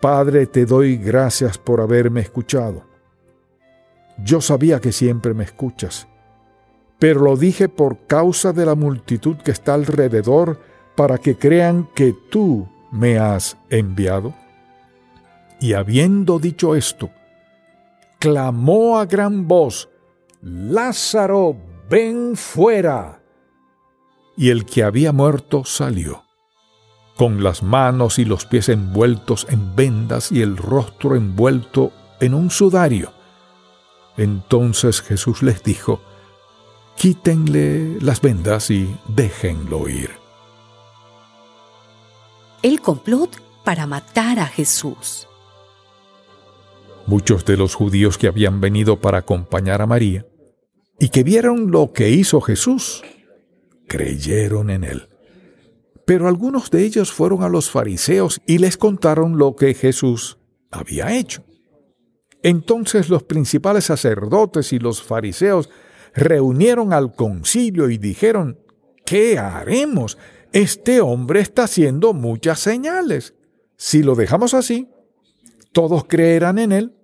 Padre, 0.00 0.46
te 0.46 0.64
doy 0.64 0.96
gracias 0.96 1.58
por 1.58 1.80
haberme 1.80 2.20
escuchado. 2.20 2.84
Yo 4.18 4.40
sabía 4.40 4.80
que 4.80 4.92
siempre 4.92 5.34
me 5.34 5.44
escuchas, 5.44 6.08
pero 6.98 7.20
lo 7.20 7.36
dije 7.36 7.68
por 7.68 8.06
causa 8.06 8.52
de 8.52 8.66
la 8.66 8.74
multitud 8.74 9.36
que 9.36 9.50
está 9.50 9.74
alrededor 9.74 10.60
para 10.96 11.18
que 11.18 11.36
crean 11.36 11.88
que 11.94 12.14
tú 12.30 12.68
me 12.90 13.18
has 13.18 13.56
enviado. 13.70 14.34
Y 15.60 15.72
habiendo 15.72 16.38
dicho 16.38 16.74
esto, 16.74 17.10
clamó 18.18 18.98
a 18.98 19.06
gran 19.06 19.48
voz, 19.48 19.88
Lázaro, 20.40 21.56
ven 21.88 22.36
fuera 22.36 23.20
y 24.36 24.50
el 24.50 24.64
que 24.64 24.84
había 24.84 25.12
muerto 25.12 25.64
salió, 25.64 26.24
con 27.16 27.42
las 27.42 27.64
manos 27.64 28.20
y 28.20 28.24
los 28.24 28.46
pies 28.46 28.68
envueltos 28.68 29.46
en 29.50 29.74
vendas 29.74 30.30
y 30.30 30.42
el 30.42 30.56
rostro 30.56 31.16
envuelto 31.16 31.92
en 32.20 32.34
un 32.34 32.50
sudario. 32.50 33.12
Entonces 34.16 35.02
Jesús 35.02 35.42
les 35.42 35.64
dijo, 35.64 36.00
quítenle 36.96 38.00
las 38.00 38.20
vendas 38.20 38.70
y 38.70 38.96
déjenlo 39.08 39.88
ir. 39.88 40.10
El 42.62 42.80
complot 42.80 43.40
para 43.64 43.86
matar 43.86 44.40
a 44.40 44.46
Jesús. 44.46 45.27
Muchos 47.08 47.46
de 47.46 47.56
los 47.56 47.74
judíos 47.74 48.18
que 48.18 48.26
habían 48.26 48.60
venido 48.60 49.00
para 49.00 49.16
acompañar 49.16 49.80
a 49.80 49.86
María 49.86 50.26
y 50.98 51.08
que 51.08 51.22
vieron 51.22 51.70
lo 51.70 51.94
que 51.94 52.10
hizo 52.10 52.42
Jesús, 52.42 53.02
creyeron 53.86 54.68
en 54.68 54.84
él. 54.84 55.08
Pero 56.04 56.28
algunos 56.28 56.70
de 56.70 56.84
ellos 56.84 57.10
fueron 57.10 57.42
a 57.42 57.48
los 57.48 57.70
fariseos 57.70 58.42
y 58.44 58.58
les 58.58 58.76
contaron 58.76 59.38
lo 59.38 59.56
que 59.56 59.72
Jesús 59.72 60.36
había 60.70 61.16
hecho. 61.16 61.44
Entonces 62.42 63.08
los 63.08 63.22
principales 63.22 63.84
sacerdotes 63.84 64.74
y 64.74 64.78
los 64.78 65.02
fariseos 65.02 65.70
reunieron 66.14 66.92
al 66.92 67.14
concilio 67.14 67.88
y 67.88 67.96
dijeron, 67.96 68.58
¿qué 69.06 69.38
haremos? 69.38 70.18
Este 70.52 71.00
hombre 71.00 71.40
está 71.40 71.64
haciendo 71.64 72.12
muchas 72.12 72.58
señales. 72.58 73.32
Si 73.78 74.02
lo 74.02 74.14
dejamos 74.14 74.52
así, 74.52 74.90
todos 75.72 76.04
creerán 76.04 76.58
en 76.58 76.72
él. 76.72 76.97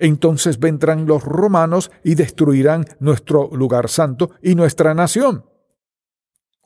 Entonces 0.00 0.58
vendrán 0.58 1.06
los 1.06 1.22
romanos 1.22 1.92
y 2.02 2.14
destruirán 2.14 2.86
nuestro 2.98 3.50
lugar 3.52 3.88
santo 3.88 4.30
y 4.42 4.54
nuestra 4.54 4.94
nación. 4.94 5.44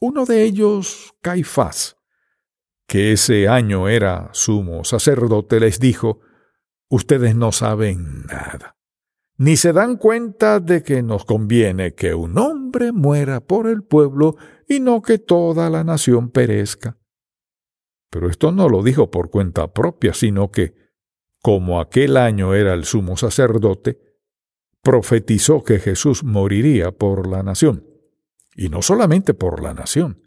Uno 0.00 0.24
de 0.24 0.44
ellos, 0.44 1.14
Caifás, 1.20 1.96
que 2.86 3.12
ese 3.12 3.48
año 3.48 3.88
era 3.88 4.30
sumo 4.32 4.84
sacerdote, 4.84 5.60
les 5.60 5.80
dijo, 5.80 6.20
Ustedes 6.88 7.34
no 7.34 7.50
saben 7.50 8.24
nada, 8.26 8.76
ni 9.36 9.56
se 9.56 9.72
dan 9.72 9.96
cuenta 9.96 10.60
de 10.60 10.82
que 10.82 11.02
nos 11.02 11.24
conviene 11.24 11.94
que 11.94 12.14
un 12.14 12.38
hombre 12.38 12.92
muera 12.92 13.40
por 13.40 13.66
el 13.66 13.82
pueblo 13.82 14.36
y 14.68 14.78
no 14.78 15.02
que 15.02 15.18
toda 15.18 15.70
la 15.70 15.82
nación 15.82 16.30
perezca. 16.30 16.98
Pero 18.10 18.30
esto 18.30 18.52
no 18.52 18.68
lo 18.68 18.84
dijo 18.84 19.10
por 19.10 19.28
cuenta 19.30 19.72
propia, 19.72 20.14
sino 20.14 20.52
que, 20.52 20.83
como 21.44 21.78
aquel 21.78 22.16
año 22.16 22.54
era 22.54 22.72
el 22.72 22.86
sumo 22.86 23.18
sacerdote, 23.18 24.00
profetizó 24.80 25.62
que 25.62 25.78
Jesús 25.78 26.24
moriría 26.24 26.90
por 26.90 27.26
la 27.26 27.42
nación 27.42 27.86
y 28.56 28.70
no 28.70 28.80
solamente 28.80 29.34
por 29.34 29.62
la 29.62 29.74
nación, 29.74 30.22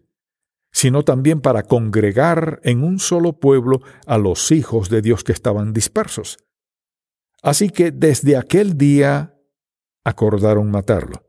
sino 0.71 1.01
también 1.01 1.41
para 1.41 1.63
congregar 1.63 2.59
en 2.62 2.83
un 2.83 3.00
solo 3.00 3.39
pueblo 3.39 3.81
a 4.05 4.19
los 4.19 4.51
hijos 4.51 4.91
de 4.91 5.01
Dios 5.01 5.24
que 5.24 5.31
estaban 5.31 5.74
dispersos. 5.74 6.38
Así 7.41 7.71
que 7.71 7.89
desde 7.89 8.38
aquel 8.38 8.77
día 8.77 9.33
acordaron 10.03 10.69
matarlo. 10.69 11.24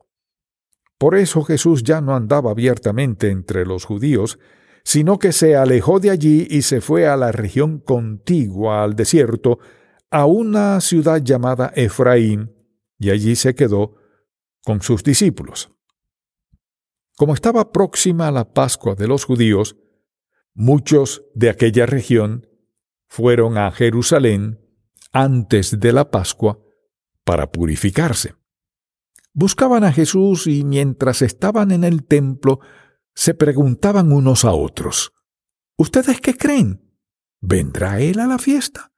Por 0.99 1.15
eso 1.15 1.41
Jesús 1.41 1.81
ya 1.81 1.99
no 1.99 2.15
andaba 2.15 2.51
abiertamente 2.51 3.31
entre 3.31 3.65
los 3.65 3.85
judíos, 3.85 4.37
sino 4.83 5.17
que 5.17 5.31
se 5.31 5.55
alejó 5.55 5.99
de 5.99 6.11
allí 6.11 6.45
y 6.47 6.61
se 6.61 6.79
fue 6.79 7.07
a 7.07 7.17
la 7.17 7.31
región 7.31 7.79
contigua 7.79 8.83
al 8.83 8.95
desierto, 8.95 9.57
a 10.11 10.25
una 10.25 10.81
ciudad 10.81 11.21
llamada 11.21 11.71
Efraín, 11.75 12.55
y 12.97 13.11
allí 13.11 13.35
se 13.35 13.55
quedó 13.55 13.95
con 14.63 14.81
sus 14.81 15.03
discípulos. 15.03 15.71
Como 17.15 17.33
estaba 17.33 17.71
próxima 17.71 18.31
la 18.31 18.53
Pascua 18.53 18.95
de 18.95 19.07
los 19.07 19.25
judíos, 19.25 19.75
muchos 20.53 21.23
de 21.35 21.49
aquella 21.49 21.85
región 21.85 22.47
fueron 23.07 23.57
a 23.57 23.71
Jerusalén 23.71 24.59
antes 25.11 25.79
de 25.79 25.93
la 25.93 26.11
Pascua 26.11 26.59
para 27.23 27.51
purificarse. 27.51 28.35
Buscaban 29.33 29.83
a 29.83 29.91
Jesús 29.91 30.47
y 30.47 30.63
mientras 30.63 31.21
estaban 31.21 31.71
en 31.71 31.83
el 31.83 32.05
templo 32.05 32.59
se 33.13 33.33
preguntaban 33.33 34.11
unos 34.11 34.45
a 34.45 34.53
otros, 34.53 35.13
¿Ustedes 35.79 36.19
qué 36.19 36.35
creen? 36.35 36.81
¿Vendrá 37.39 38.01
Él 38.01 38.19
a 38.19 38.27
la 38.27 38.37
fiesta? 38.37 38.91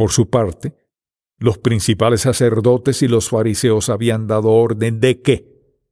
Por 0.00 0.12
su 0.12 0.30
parte, 0.30 0.78
los 1.36 1.58
principales 1.58 2.22
sacerdotes 2.22 3.02
y 3.02 3.06
los 3.06 3.28
fariseos 3.28 3.90
habían 3.90 4.26
dado 4.26 4.48
orden 4.48 4.98
de 4.98 5.20
que, 5.20 5.46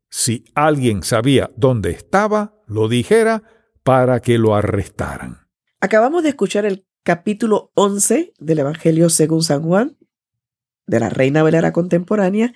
si 0.08 0.46
alguien 0.54 1.02
sabía 1.02 1.50
dónde 1.58 1.90
estaba, 1.90 2.54
lo 2.66 2.88
dijera 2.88 3.42
para 3.82 4.20
que 4.20 4.38
lo 4.38 4.54
arrestaran. 4.54 5.46
Acabamos 5.82 6.22
de 6.22 6.30
escuchar 6.30 6.64
el 6.64 6.86
capítulo 7.02 7.70
11 7.74 8.32
del 8.38 8.58
Evangelio 8.60 9.10
según 9.10 9.42
San 9.42 9.62
Juan, 9.62 9.98
de 10.86 11.00
la 11.00 11.10
Reina 11.10 11.42
Velera 11.42 11.74
Contemporánea, 11.74 12.54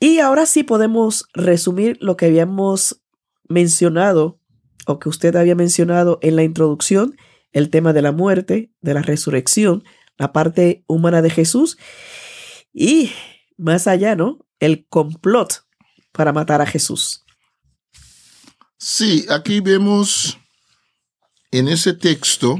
y 0.00 0.18
ahora 0.18 0.46
sí 0.46 0.64
podemos 0.64 1.28
resumir 1.32 1.96
lo 2.00 2.16
que 2.16 2.26
habíamos 2.26 3.04
mencionado, 3.48 4.40
o 4.88 4.98
que 4.98 5.08
usted 5.08 5.36
había 5.36 5.54
mencionado 5.54 6.18
en 6.22 6.34
la 6.34 6.42
introducción, 6.42 7.14
el 7.52 7.70
tema 7.70 7.92
de 7.92 8.02
la 8.02 8.10
muerte, 8.10 8.72
de 8.80 8.94
la 8.94 9.02
resurrección, 9.02 9.84
la 10.18 10.32
parte 10.32 10.84
humana 10.86 11.22
de 11.22 11.30
Jesús 11.30 11.78
y 12.72 13.12
más 13.56 13.86
allá, 13.86 14.16
¿no? 14.16 14.38
El 14.60 14.86
complot 14.88 15.64
para 16.12 16.32
matar 16.32 16.60
a 16.60 16.66
Jesús. 16.66 17.24
Sí, 18.78 19.26
aquí 19.30 19.60
vemos 19.60 20.38
en 21.50 21.68
ese 21.68 21.92
texto 21.92 22.58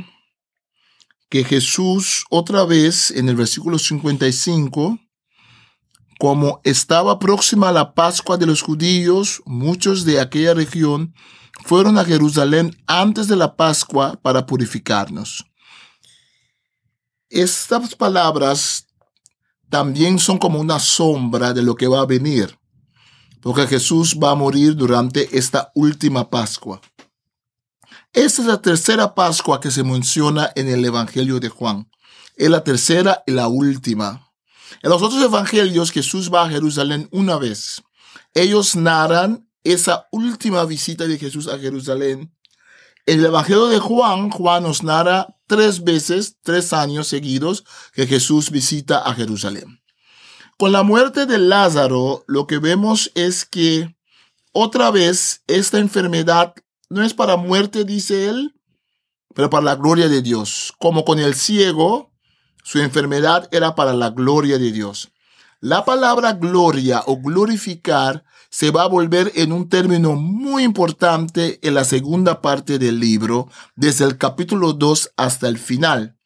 que 1.29 1.45
Jesús 1.45 2.25
otra 2.31 2.65
vez 2.65 3.11
en 3.11 3.29
el 3.29 3.37
versículo 3.37 3.79
55, 3.79 4.99
como 6.19 6.61
estaba 6.65 7.19
próxima 7.19 7.73
la 7.73 7.95
Pascua 7.95 8.39
de 8.39 8.47
los 8.47 8.63
judíos, 8.63 9.43
muchos 9.45 10.05
de 10.05 10.21
aquella 10.21 10.55
región 10.55 11.15
fueron 11.65 11.99
a 11.99 12.05
Jerusalén 12.05 12.75
antes 12.87 13.29
de 13.29 13.37
la 13.37 13.57
Pascua 13.57 14.19
para 14.23 14.47
purificarnos. 14.47 15.45
Estas 17.29 17.95
palabras 17.95 18.87
también 19.69 20.19
son 20.19 20.39
como 20.39 20.61
una 20.61 20.79
sombra 20.79 21.53
de 21.53 21.63
lo 21.63 21.75
que 21.75 21.89
va 21.89 22.01
a 22.01 22.07
venir, 22.07 22.57
porque 23.41 23.67
Jesús 23.67 24.17
va 24.23 24.31
a 24.31 24.37
morir 24.37 24.77
durante 24.77 25.37
esta 25.37 25.73
última 25.75 26.31
Pascua. 26.31 26.81
Esta 28.13 28.43
es 28.43 28.49
la 28.49 28.63
tercera 28.63 29.15
Pascua 29.15 29.61
que 29.61 29.71
se 29.71 29.83
menciona 29.83 30.51
en 30.55 30.69
el 30.69 30.85
Evangelio 30.85 31.41
de 31.41 31.49
Juan. 31.49 31.91
Es 32.37 32.49
la 32.49 32.63
tercera 32.63 33.23
y 33.27 33.33
la 33.33 33.49
última. 33.49 34.31
En 34.83 34.91
los 34.91 35.03
otros 35.03 35.23
evangelios 35.23 35.91
Jesús 35.91 36.33
va 36.33 36.45
a 36.45 36.49
Jerusalén 36.49 37.09
una 37.11 37.37
vez. 37.37 37.83
Ellos 38.35 38.77
narran 38.77 39.49
esa 39.65 40.07
última 40.13 40.65
visita 40.65 41.07
de 41.07 41.19
Jesús 41.19 41.49
a 41.49 41.59
Jerusalén. 41.59 42.36
En 43.09 43.21
el 43.21 43.27
Evangelio 43.27 43.69
de 43.69 43.79
Juan, 43.79 44.31
Juan 44.31 44.65
nos 44.65 44.83
narra 44.83 45.29
tres 45.47 45.85
veces, 45.85 46.39
tres 46.43 46.73
años 46.73 47.07
seguidos, 47.07 47.65
que 47.93 48.09
Jesús 48.09 48.51
visita 48.51 48.99
a 48.99 49.15
Jerusalén. 49.15 49.81
Con 50.59 50.73
la 50.73 50.83
muerte 50.83 51.25
de 51.25 51.39
Lázaro, 51.39 52.25
lo 52.27 52.49
que 52.49 52.59
vemos 52.59 53.13
es 53.15 53.45
que 53.45 53.97
otra 54.51 54.91
vez 54.91 55.45
esta 55.47 55.79
enfermedad 55.79 56.55
no 56.89 57.05
es 57.05 57.15
para 57.15 57.37
muerte, 57.37 57.85
dice 57.85 58.29
él, 58.29 58.57
pero 59.35 59.51
para 59.51 59.65
la 59.65 59.77
gloria 59.77 60.09
de 60.09 60.21
Dios. 60.21 60.73
Como 60.81 61.05
con 61.05 61.21
el 61.21 61.37
ciego, 61.37 62.11
su 62.65 62.81
enfermedad 62.81 63.49
era 63.53 63.77
para 63.77 63.93
la 63.93 64.11
gloria 64.11 64.59
de 64.59 64.73
Dios. 64.73 65.13
La 65.61 65.85
palabra 65.85 66.33
gloria 66.33 67.05
o 67.07 67.19
glorificar 67.21 68.25
se 68.57 68.71
va 68.71 68.85
a 68.85 68.89
volver 68.89 69.33
en 69.35 69.53
un 69.53 69.69
término 69.69 70.15
muy 70.15 70.63
importante 70.63 71.59
en 71.61 71.75
la 71.75 71.85
segunda 71.85 72.41
parte 72.41 72.79
del 72.79 72.99
libro, 72.99 73.51
desde 73.75 74.07
el 74.07 74.17
capítulo 74.17 74.73
2 74.73 75.13
hasta 75.19 75.47
el 75.47 75.59
final. 75.59 76.17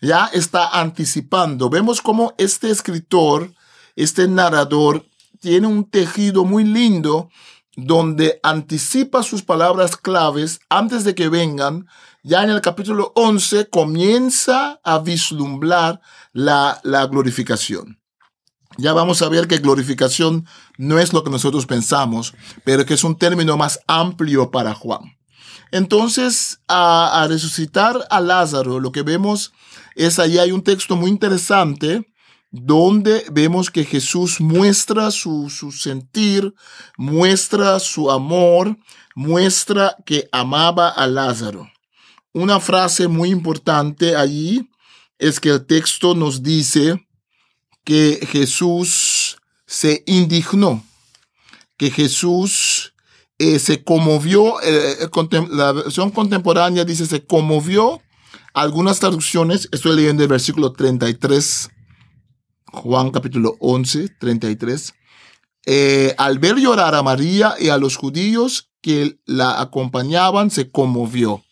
Ya 0.00 0.26
está 0.26 0.78
anticipando. 0.80 1.68
Vemos 1.70 2.00
cómo 2.00 2.34
este 2.38 2.70
escritor, 2.70 3.52
este 3.96 4.28
narrador, 4.28 5.04
tiene 5.40 5.66
un 5.66 5.90
tejido 5.90 6.44
muy 6.44 6.62
lindo 6.62 7.30
donde 7.74 8.38
anticipa 8.44 9.24
sus 9.24 9.42
palabras 9.42 9.96
claves 9.96 10.60
antes 10.68 11.02
de 11.02 11.16
que 11.16 11.28
vengan, 11.28 11.88
ya 12.22 12.44
en 12.44 12.50
el 12.50 12.60
capítulo 12.60 13.10
11 13.16 13.70
comienza 13.70 14.78
a 14.84 15.00
vislumbrar 15.00 16.00
la, 16.32 16.80
la 16.84 17.06
glorificación. 17.06 18.01
Ya 18.78 18.92
vamos 18.92 19.22
a 19.22 19.28
ver 19.28 19.48
que 19.48 19.58
glorificación 19.58 20.46
no 20.78 20.98
es 20.98 21.12
lo 21.12 21.22
que 21.24 21.30
nosotros 21.30 21.66
pensamos, 21.66 22.34
pero 22.64 22.86
que 22.86 22.94
es 22.94 23.04
un 23.04 23.16
término 23.16 23.56
más 23.56 23.80
amplio 23.86 24.50
para 24.50 24.74
Juan. 24.74 25.16
Entonces, 25.72 26.60
a, 26.68 27.26
resucitar 27.28 28.06
a 28.10 28.20
Lázaro, 28.20 28.78
lo 28.78 28.92
que 28.92 29.02
vemos 29.02 29.52
es 29.96 30.18
ahí 30.18 30.38
hay 30.38 30.52
un 30.52 30.62
texto 30.62 30.96
muy 30.96 31.10
interesante 31.10 32.06
donde 32.50 33.24
vemos 33.32 33.70
que 33.70 33.84
Jesús 33.84 34.38
muestra 34.38 35.10
su, 35.10 35.48
sentir, 35.74 36.54
muestra 36.98 37.80
su 37.80 38.10
amor, 38.10 38.76
muestra 39.14 39.96
que 40.04 40.28
amaba 40.30 40.90
a 40.90 41.06
Lázaro. 41.06 41.70
Una 42.34 42.60
frase 42.60 43.08
muy 43.08 43.30
importante 43.30 44.14
allí 44.14 44.70
es 45.18 45.40
que 45.40 45.48
el 45.48 45.64
texto 45.64 46.14
nos 46.14 46.42
dice 46.42 47.06
que 47.84 48.26
Jesús 48.30 49.38
se 49.66 50.02
indignó, 50.06 50.84
que 51.76 51.90
Jesús 51.90 52.94
eh, 53.38 53.58
se 53.58 53.82
conmovió, 53.82 54.60
eh, 54.62 55.08
la 55.50 55.72
versión 55.72 56.10
contemporánea 56.10 56.84
dice 56.84 57.06
se 57.06 57.24
conmovió, 57.24 58.00
algunas 58.54 59.00
traducciones, 59.00 59.68
estoy 59.72 59.96
leyendo 59.96 60.22
el 60.22 60.28
versículo 60.28 60.72
33 60.72 61.70
Juan 62.72 63.10
capítulo 63.10 63.56
11, 63.60 64.08
33. 64.18 64.94
Eh, 65.66 66.14
al 66.18 66.38
ver 66.38 66.56
llorar 66.56 66.94
a 66.94 67.02
María 67.02 67.54
y 67.60 67.68
a 67.68 67.76
los 67.76 67.96
judíos 67.96 68.70
que 68.80 69.18
la 69.26 69.60
acompañaban, 69.60 70.50
se 70.50 70.70
conmovió. 70.70 71.44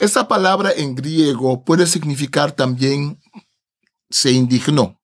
Esa 0.00 0.26
palabra 0.26 0.72
en 0.74 0.94
griego 0.94 1.64
puede 1.64 1.86
significar 1.86 2.52
también 2.52 3.20
se 4.10 4.32
indignó. 4.32 4.98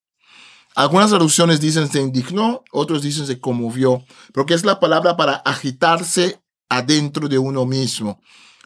Algunas 0.81 1.11
traducciones 1.11 1.61
dicen 1.61 1.93
se 1.93 2.01
indignó, 2.01 2.65
otros 2.73 3.03
dicen 3.03 3.27
se 3.27 3.39
conmovió, 3.39 4.03
porque 4.33 4.55
es 4.55 4.65
la 4.65 4.81
palabra 4.81 5.15
para 5.15 5.35
agitarse 5.35 6.41
adentro 6.71 7.29
de 7.29 7.37
uno 7.37 7.67
mismo. 7.67 8.19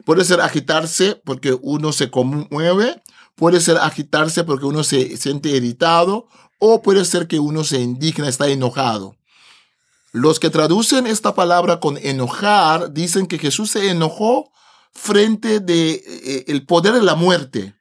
Puede 0.04 0.24
ser 0.24 0.40
agitarse 0.40 1.20
porque 1.24 1.58
uno 1.60 1.90
se 1.90 2.12
conmueve, 2.12 3.02
puede 3.34 3.60
ser 3.60 3.78
agitarse 3.78 4.44
porque 4.44 4.64
uno 4.64 4.84
se 4.84 5.16
siente 5.16 5.48
irritado 5.48 6.28
o 6.60 6.82
puede 6.82 7.04
ser 7.04 7.26
que 7.26 7.40
uno 7.40 7.64
se 7.64 7.80
indigna, 7.80 8.28
está 8.28 8.46
enojado. 8.46 9.16
Los 10.12 10.38
que 10.38 10.50
traducen 10.50 11.08
esta 11.08 11.34
palabra 11.34 11.80
con 11.80 11.96
enojar 11.96 12.92
dicen 12.92 13.26
que 13.26 13.40
Jesús 13.40 13.72
se 13.72 13.90
enojó 13.90 14.52
frente 14.92 15.58
de 15.58 15.94
eh, 15.94 16.44
el 16.46 16.64
poder 16.64 16.94
de 16.94 17.02
la 17.02 17.16
muerte, 17.16 17.74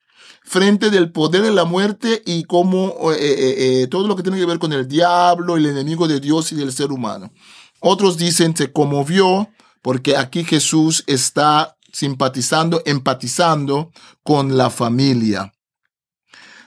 frente 0.43 0.89
del 0.89 1.12
poder 1.12 1.41
de 1.41 1.51
la 1.51 1.65
muerte 1.65 2.21
y 2.25 2.43
como 2.43 3.12
eh, 3.12 3.17
eh, 3.19 3.88
todo 3.88 4.08
lo 4.08 4.15
que 4.15 4.23
tiene 4.23 4.38
que 4.38 4.45
ver 4.45 4.60
con 4.60 4.73
el 4.73 4.88
diablo, 4.88 5.58
el 5.58 5.65
enemigo 5.65 6.08
de 6.08 6.19
Dios 6.19 6.51
y 6.51 6.56
del 6.56 6.71
ser 6.71 6.91
humano. 6.91 7.32
Otros 7.79 8.17
dicen 8.17 8.56
se 8.56 8.71
conmovió 8.71 9.49
porque 9.82 10.15
aquí 10.15 10.43
Jesús 10.43 11.03
está 11.08 11.77
simpatizando, 11.91 12.82
empatizando 12.86 13.91
con 14.23 14.58
la 14.58 14.69
familia. 14.69 15.53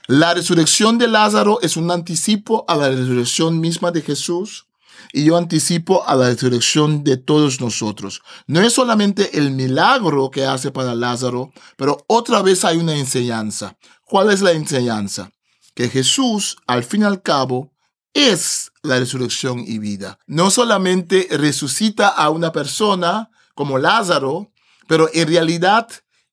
La 0.07 0.33
resurrección 0.33 0.97
de 0.97 1.07
Lázaro 1.07 1.59
es 1.61 1.75
un 1.75 1.91
anticipo 1.91 2.63
a 2.67 2.77
la 2.77 2.89
resurrección 2.89 3.59
misma 3.59 3.91
de 3.91 4.01
Jesús 4.01 4.66
y 5.13 5.25
yo 5.25 5.37
anticipo 5.37 6.07
a 6.07 6.15
la 6.15 6.29
resurrección 6.29 7.03
de 7.03 7.17
todos 7.17 7.61
nosotros. 7.61 8.21
No 8.47 8.61
es 8.61 8.73
solamente 8.73 9.37
el 9.37 9.51
milagro 9.51 10.29
que 10.31 10.45
hace 10.45 10.71
para 10.71 10.95
Lázaro, 10.95 11.51
pero 11.75 12.03
otra 12.07 12.41
vez 12.41 12.65
hay 12.65 12.77
una 12.77 12.95
enseñanza. 12.95 13.77
¿Cuál 14.05 14.31
es 14.31 14.41
la 14.41 14.51
enseñanza? 14.51 15.31
Que 15.73 15.89
Jesús, 15.89 16.57
al 16.67 16.83
fin 16.83 17.01
y 17.01 17.05
al 17.05 17.21
cabo, 17.21 17.71
es 18.13 18.71
la 18.81 18.99
resurrección 18.99 19.59
y 19.59 19.77
vida. 19.77 20.17
No 20.25 20.49
solamente 20.49 21.27
resucita 21.31 22.07
a 22.07 22.29
una 22.29 22.51
persona 22.51 23.29
como 23.53 23.77
Lázaro, 23.77 24.51
pero 24.87 25.09
en 25.13 25.27
realidad 25.27 25.87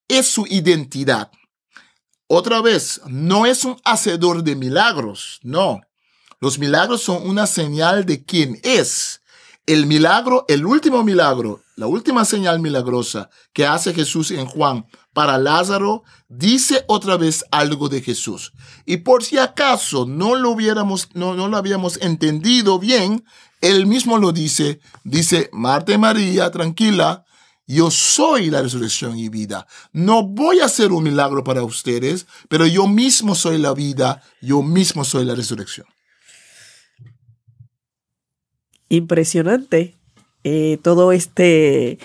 es 0.08 0.26
su 0.28 0.46
identidad. 0.48 1.30
Otra 2.26 2.62
vez, 2.62 3.00
no 3.06 3.44
es 3.44 3.64
un 3.64 3.76
hacedor 3.84 4.42
de 4.42 4.56
milagros, 4.56 5.40
no. 5.42 5.80
Los 6.44 6.58
milagros 6.58 7.00
son 7.00 7.26
una 7.26 7.46
señal 7.46 8.04
de 8.04 8.22
quién 8.22 8.60
es. 8.64 9.22
El 9.64 9.86
milagro, 9.86 10.44
el 10.46 10.66
último 10.66 11.02
milagro, 11.02 11.62
la 11.74 11.86
última 11.86 12.26
señal 12.26 12.60
milagrosa 12.60 13.30
que 13.54 13.64
hace 13.64 13.94
Jesús 13.94 14.30
en 14.30 14.44
Juan 14.44 14.84
para 15.14 15.38
Lázaro, 15.38 16.02
dice 16.28 16.84
otra 16.86 17.16
vez 17.16 17.46
algo 17.50 17.88
de 17.88 18.02
Jesús. 18.02 18.52
Y 18.84 18.98
por 18.98 19.24
si 19.24 19.38
acaso 19.38 20.04
no 20.04 20.34
lo 20.34 20.50
hubiéramos, 20.50 21.08
no, 21.14 21.32
no 21.32 21.48
lo 21.48 21.56
habíamos 21.56 21.96
entendido 22.02 22.78
bien, 22.78 23.24
él 23.62 23.86
mismo 23.86 24.18
lo 24.18 24.30
dice, 24.30 24.80
dice, 25.02 25.48
Marta 25.50 25.92
y 25.92 25.98
María, 25.98 26.50
tranquila, 26.50 27.24
yo 27.66 27.90
soy 27.90 28.50
la 28.50 28.60
resurrección 28.60 29.16
y 29.16 29.30
vida. 29.30 29.66
No 29.94 30.24
voy 30.24 30.60
a 30.60 30.66
hacer 30.66 30.92
un 30.92 31.04
milagro 31.04 31.42
para 31.42 31.62
ustedes, 31.62 32.26
pero 32.50 32.66
yo 32.66 32.86
mismo 32.86 33.34
soy 33.34 33.56
la 33.56 33.72
vida, 33.72 34.22
yo 34.42 34.60
mismo 34.60 35.04
soy 35.04 35.24
la 35.24 35.34
resurrección. 35.34 35.86
Impresionante 38.88 39.94
eh, 40.44 40.78
todo 40.82 41.12
este, 41.12 41.98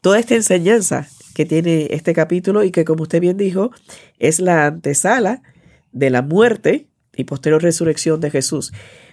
toda 0.00 0.18
esta 0.18 0.34
enseñanza 0.34 1.08
que 1.34 1.46
tiene 1.46 1.88
este 1.90 2.14
capítulo 2.14 2.62
y 2.62 2.70
que, 2.70 2.84
como 2.84 3.02
usted 3.02 3.20
bien 3.20 3.36
dijo, 3.36 3.72
es 4.18 4.38
la 4.38 4.66
antesala 4.66 5.42
de 5.92 6.10
la 6.10 6.22
muerte 6.22 6.86
y 7.16 7.24
posterior 7.24 7.62
resurrección 7.62 8.20
de 8.20 8.30
Jesús. 8.30 8.72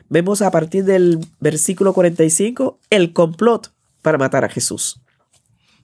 Vemos 0.09 0.41
a 0.41 0.51
partir 0.51 0.85
del 0.85 1.19
versículo 1.39 1.93
45 1.93 2.79
el 2.89 3.13
complot 3.13 3.71
para 4.01 4.17
matar 4.17 4.45
a 4.45 4.49
Jesús. 4.49 4.99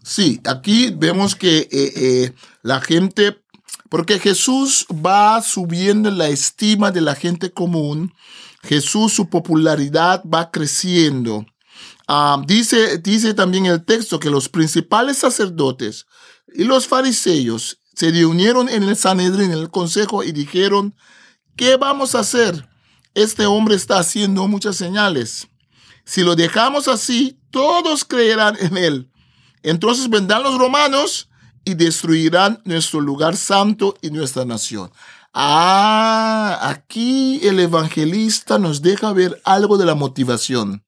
Sí, 0.03 0.39
aquí 0.45 0.93
vemos 0.95 1.35
que 1.35 1.57
eh, 1.57 1.67
eh, 1.71 2.33
la 2.61 2.79
gente 2.79 3.37
Porque 3.89 4.19
Jesús 4.19 4.85
va 4.91 5.41
subiendo 5.41 6.09
en 6.09 6.17
la 6.17 6.27
estima 6.27 6.91
de 6.91 7.01
la 7.01 7.15
gente 7.15 7.51
común. 7.51 8.13
Jesús, 8.65 9.13
su 9.13 9.29
popularidad 9.29 10.23
va 10.25 10.51
creciendo. 10.51 11.45
Ah, 12.07 12.41
dice, 12.45 12.97
dice 12.99 13.33
también 13.33 13.65
el 13.65 13.83
texto 13.83 14.19
que 14.19 14.29
los 14.29 14.49
principales 14.49 15.17
sacerdotes 15.17 16.05
y 16.53 16.63
los 16.63 16.87
fariseos 16.87 17.79
se 17.95 18.11
reunieron 18.11 18.69
en 18.69 18.83
el 18.83 18.95
Sanedrín, 18.95 19.51
en 19.51 19.59
el 19.59 19.69
consejo, 19.69 20.23
y 20.23 20.31
dijeron, 20.31 20.95
¿qué 21.55 21.77
vamos 21.77 22.13
a 22.13 22.19
hacer? 22.19 22.67
Este 23.13 23.45
hombre 23.45 23.75
está 23.75 23.99
haciendo 23.99 24.47
muchas 24.47 24.75
señales. 24.75 25.47
Si 26.03 26.21
lo 26.21 26.35
dejamos 26.35 26.87
así, 26.87 27.39
todos 27.51 28.03
creerán 28.03 28.57
en 28.59 28.77
él. 28.77 29.11
Entonces 29.63 30.09
vendrán 30.09 30.43
los 30.43 30.57
romanos 30.57 31.29
y 31.63 31.73
destruirán 31.73 32.61
nuestro 32.65 33.01
lugar 33.01 33.35
santo 33.35 33.95
y 34.01 34.11
nuestra 34.11 34.45
nación. 34.45 34.91
Ah, 35.37 36.59
aquí 36.61 37.41
el 37.45 37.59
evangelista 37.59 38.57
nos 38.57 38.81
deja 38.81 39.11
ver 39.11 39.41
algo 39.43 39.77
de 39.77 39.85
la 39.85 39.93
motivación. 39.93 40.85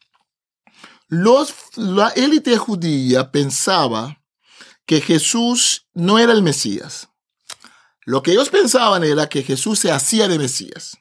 Los, 1.10 1.54
la 1.76 2.08
élite 2.12 2.58
judía 2.58 3.30
pensaba 3.30 4.24
que 4.86 5.02
Jesús 5.02 5.88
no 5.94 6.18
era 6.18 6.32
el 6.32 6.44
Mesías. 6.44 7.10
Lo 8.06 8.24
que 8.24 8.32
ellos 8.32 8.48
pensaban 8.48 9.04
era 9.04 9.28
que 9.28 9.44
Jesús 9.44 9.80
se 9.80 9.92
hacía 9.92 10.30
de 10.30 10.40
Mesías. 10.40 10.98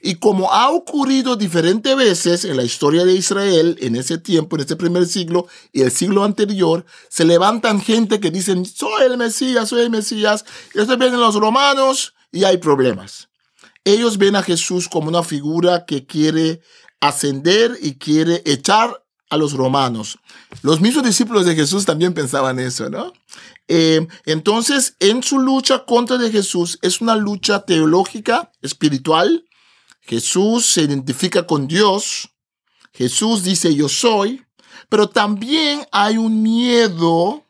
Y 0.00 0.20
como 0.20 0.52
ha 0.52 0.70
ocurrido 0.70 1.34
diferentes 1.34 1.96
veces 1.96 2.44
en 2.44 2.56
la 2.56 2.62
historia 2.62 3.04
de 3.04 3.14
Israel, 3.14 3.76
en 3.80 3.96
ese 3.96 4.18
tiempo, 4.18 4.54
en 4.54 4.62
ese 4.62 4.76
primer 4.76 5.06
siglo 5.06 5.48
y 5.72 5.82
el 5.82 5.90
siglo 5.90 6.22
anterior, 6.22 6.86
se 7.08 7.24
levantan 7.24 7.80
gente 7.80 8.20
que 8.20 8.30
dicen, 8.30 8.64
soy 8.64 9.06
el 9.06 9.18
Mesías, 9.18 9.70
soy 9.70 9.80
el 9.80 9.90
Mesías, 9.90 10.44
y 10.72 10.78
después 10.78 11.00
vienen 11.00 11.18
los 11.18 11.34
romanos 11.34 12.12
y 12.36 12.44
hay 12.44 12.58
problemas. 12.58 13.28
Ellos 13.84 14.18
ven 14.18 14.36
a 14.36 14.42
Jesús 14.42 14.88
como 14.88 15.08
una 15.08 15.22
figura 15.22 15.86
que 15.86 16.06
quiere 16.06 16.60
ascender 17.00 17.78
y 17.80 17.94
quiere 17.94 18.42
echar 18.44 19.02
a 19.30 19.36
los 19.36 19.54
romanos. 19.54 20.18
Los 20.62 20.80
mismos 20.80 21.04
discípulos 21.04 21.46
de 21.46 21.54
Jesús 21.54 21.84
también 21.84 22.14
pensaban 22.14 22.58
eso, 22.58 22.90
¿no? 22.90 23.12
Eh, 23.68 24.06
entonces, 24.24 24.96
en 25.00 25.22
su 25.22 25.38
lucha 25.40 25.84
contra 25.84 26.18
de 26.18 26.30
Jesús 26.30 26.78
es 26.82 27.00
una 27.00 27.16
lucha 27.16 27.64
teológica, 27.64 28.52
espiritual. 28.62 29.44
Jesús 30.02 30.66
se 30.66 30.82
identifica 30.82 31.46
con 31.46 31.66
Dios. 31.66 32.30
Jesús 32.92 33.42
dice 33.42 33.74
yo 33.74 33.88
soy, 33.88 34.44
pero 34.88 35.08
también 35.08 35.86
hay 35.90 36.18
un 36.18 36.42
miedo 36.42 37.44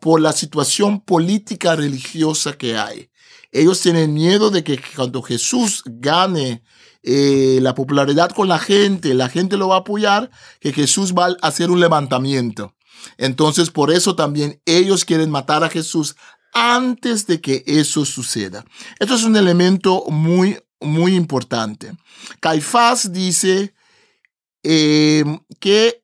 por 0.00 0.20
la 0.20 0.32
situación 0.32 1.00
política 1.00 1.76
religiosa 1.76 2.54
que 2.54 2.76
hay. 2.76 3.09
Ellos 3.52 3.80
tienen 3.80 4.14
miedo 4.14 4.50
de 4.50 4.62
que 4.62 4.80
cuando 4.94 5.22
Jesús 5.22 5.82
gane 5.86 6.62
eh, 7.02 7.58
la 7.62 7.74
popularidad 7.74 8.30
con 8.30 8.48
la 8.48 8.58
gente, 8.58 9.14
la 9.14 9.28
gente 9.28 9.56
lo 9.56 9.68
va 9.68 9.76
a 9.76 9.80
apoyar, 9.80 10.30
que 10.60 10.72
Jesús 10.72 11.14
va 11.14 11.26
a 11.26 11.48
hacer 11.48 11.70
un 11.70 11.80
levantamiento. 11.80 12.74
Entonces, 13.16 13.70
por 13.70 13.90
eso 13.90 14.14
también 14.14 14.60
ellos 14.66 15.04
quieren 15.04 15.30
matar 15.30 15.64
a 15.64 15.70
Jesús 15.70 16.16
antes 16.52 17.26
de 17.26 17.40
que 17.40 17.64
eso 17.66 18.04
suceda. 18.04 18.64
Esto 18.98 19.14
es 19.14 19.24
un 19.24 19.36
elemento 19.36 20.04
muy, 20.08 20.58
muy 20.80 21.14
importante. 21.14 21.92
Caifás 22.40 23.12
dice 23.12 23.74
eh, 24.62 25.24
que 25.58 26.02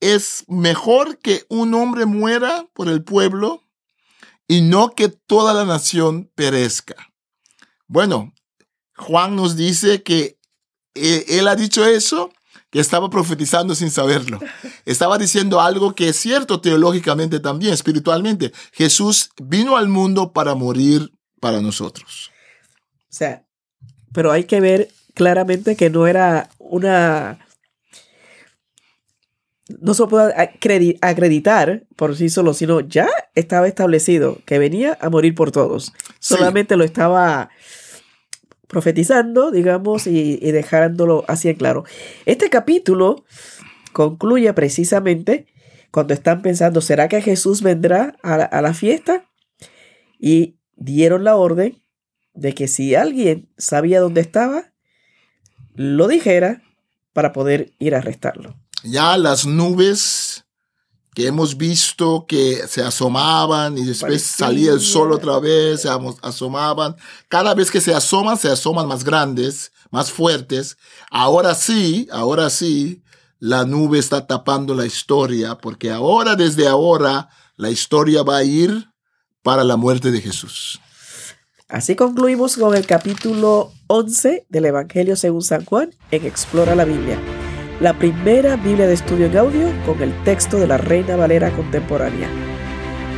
es 0.00 0.44
mejor 0.48 1.18
que 1.18 1.44
un 1.48 1.74
hombre 1.74 2.06
muera 2.06 2.68
por 2.72 2.88
el 2.88 3.02
pueblo 3.02 3.62
y 4.48 4.62
no 4.62 4.94
que 4.94 5.08
toda 5.08 5.54
la 5.54 5.64
nación 5.64 6.30
perezca. 6.34 6.96
Bueno, 7.86 8.32
Juan 8.96 9.36
nos 9.36 9.56
dice 9.56 10.02
que 10.02 10.38
eh, 10.94 11.24
él 11.28 11.46
ha 11.46 11.54
dicho 11.54 11.84
eso, 11.84 12.32
que 12.70 12.80
estaba 12.80 13.08
profetizando 13.08 13.74
sin 13.74 13.90
saberlo. 13.90 14.40
Estaba 14.84 15.16
diciendo 15.16 15.60
algo 15.60 15.94
que 15.94 16.08
es 16.08 16.16
cierto 16.16 16.60
teológicamente 16.60 17.40
también, 17.40 17.72
espiritualmente. 17.72 18.52
Jesús 18.72 19.30
vino 19.40 19.76
al 19.76 19.88
mundo 19.88 20.32
para 20.32 20.54
morir 20.54 21.12
para 21.40 21.62
nosotros. 21.62 22.30
O 23.04 23.14
sea, 23.14 23.46
pero 24.12 24.32
hay 24.32 24.44
que 24.44 24.60
ver 24.60 24.88
claramente 25.14 25.76
que 25.76 25.90
no 25.90 26.06
era 26.06 26.50
una... 26.58 27.38
No 29.68 29.92
se 29.92 30.06
puede 30.06 30.32
acreditar 31.00 31.84
por 31.94 32.16
sí 32.16 32.30
solo, 32.30 32.54
sino 32.54 32.80
ya 32.80 33.08
estaba 33.34 33.68
establecido 33.68 34.38
que 34.46 34.58
venía 34.58 34.96
a 35.00 35.10
morir 35.10 35.34
por 35.34 35.50
todos. 35.50 35.92
Solamente 36.18 36.76
lo 36.76 36.84
estaba 36.84 37.50
profetizando, 38.68 39.50
digamos, 39.50 40.06
y, 40.06 40.36
dejándolo 40.36 41.24
así 41.26 41.48
en 41.48 41.56
claro. 41.56 41.84
Este 42.26 42.50
capítulo 42.50 43.24
concluye 43.92 44.52
precisamente 44.52 45.46
cuando 45.90 46.14
están 46.14 46.42
pensando, 46.42 46.80
¿será 46.80 47.08
que 47.08 47.22
Jesús 47.22 47.62
vendrá 47.62 48.16
a 48.22 48.60
la, 48.60 48.74
fiesta? 48.74 49.24
Y 50.18 50.58
dieron 50.76 51.24
la 51.24 51.34
orden 51.36 51.82
de 52.34 52.54
que 52.54 52.68
si 52.68 52.94
alguien 52.94 53.48
sabía 53.56 54.00
dónde 54.00 54.20
estaba, 54.20 54.72
lo 55.74 56.06
dijera 56.06 56.62
para 57.12 57.32
poder 57.32 57.72
ir 57.78 57.94
a 57.94 57.98
arrestarlo. 57.98 58.54
Ya 58.82 59.16
las 59.16 59.46
nubes 59.46 60.44
que 61.14 61.26
hemos 61.26 61.56
visto 61.56 62.26
que 62.28 62.64
se 62.68 62.80
asomaban 62.80 63.76
y 63.76 63.84
después 63.84 64.22
salía 64.22 64.70
el 64.70 64.80
sol 64.80 65.12
otra 65.12 65.40
vez, 65.40 65.82
se 65.82 65.88
asomaban. 66.22 66.94
Cada 67.28 67.54
vez 67.54 67.72
que 67.72 67.80
se 67.80 67.92
asoman, 67.92 68.38
se 68.38 68.48
asoman 68.48 68.86
más 68.86 69.02
grandes, 69.02 69.72
más 69.90 70.12
fuertes. 70.12 70.76
Ahora 71.10 71.56
sí, 71.56 72.06
ahora 72.12 72.50
sí, 72.50 73.02
la 73.40 73.64
nube 73.64 73.98
está 73.98 74.28
tapando 74.28 74.76
la 74.76 74.86
historia, 74.86 75.56
porque 75.56 75.90
ahora, 75.90 76.36
desde 76.36 76.68
ahora, 76.68 77.28
la 77.56 77.70
historia 77.70 78.22
va 78.22 78.36
a 78.36 78.44
ir 78.44 78.88
para 79.42 79.64
la 79.64 79.76
muerte 79.76 80.12
de 80.12 80.20
Jesús. 80.20 80.80
Así 81.68 81.96
concluimos 81.96 82.56
con 82.56 82.76
el 82.76 82.86
capítulo 82.86 83.72
11 83.88 84.46
del 84.48 84.66
Evangelio 84.66 85.16
según 85.16 85.42
San 85.42 85.64
Juan 85.64 85.90
en 86.12 86.24
Explora 86.24 86.76
la 86.76 86.84
Biblia 86.84 87.18
la 87.80 87.92
primera 87.94 88.56
Biblia 88.56 88.88
de 88.88 88.94
estudio 88.94 89.26
en 89.26 89.36
audio 89.36 89.68
con 89.86 90.02
el 90.02 90.12
texto 90.24 90.58
de 90.58 90.66
la 90.66 90.78
Reina 90.78 91.14
Valera 91.14 91.50
contemporánea. 91.52 92.28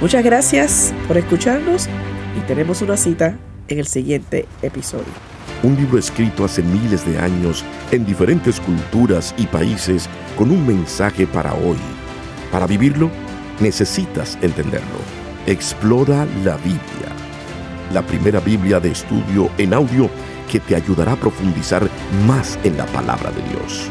Muchas 0.01 0.23
gracias 0.23 0.93
por 1.09 1.17
escucharnos 1.17 1.89
y 2.37 2.41
tenemos 2.47 2.83
una 2.83 2.97
cita 2.97 3.39
en 3.69 3.79
el 3.79 3.87
siguiente 3.87 4.47
episodio. 4.61 5.07
Un 5.63 5.77
libro 5.77 5.99
escrito 5.99 6.45
hace 6.45 6.63
miles 6.63 7.07
de 7.07 7.19
años 7.19 7.65
en 7.91 8.05
diferentes 8.05 8.61
culturas 8.61 9.35
y 9.39 9.47
países 9.47 10.09
con 10.37 10.51
un 10.51 10.67
mensaje 10.67 11.27
para 11.27 11.55
hoy. 11.55 11.79
Para 12.53 12.67
vivirlo, 12.67 13.11
necesitas 13.61 14.39
entenderlo. 14.43 14.99
Explora 15.47 16.27
la 16.45 16.57
Biblia. 16.59 16.81
La 17.95 18.03
primera 18.03 18.41
Biblia 18.41 18.79
de 18.79 18.91
estudio 18.91 19.51
en 19.57 19.73
audio 19.73 20.11
que 20.51 20.61
te 20.61 20.77
ayudará 20.77 21.13
a 21.13 21.17
profundizar 21.17 21.89
más 22.27 22.59
en 22.63 22.77
la 22.77 22.87
palabra 22.87 23.31
de 23.31 23.43
Dios 23.55 23.91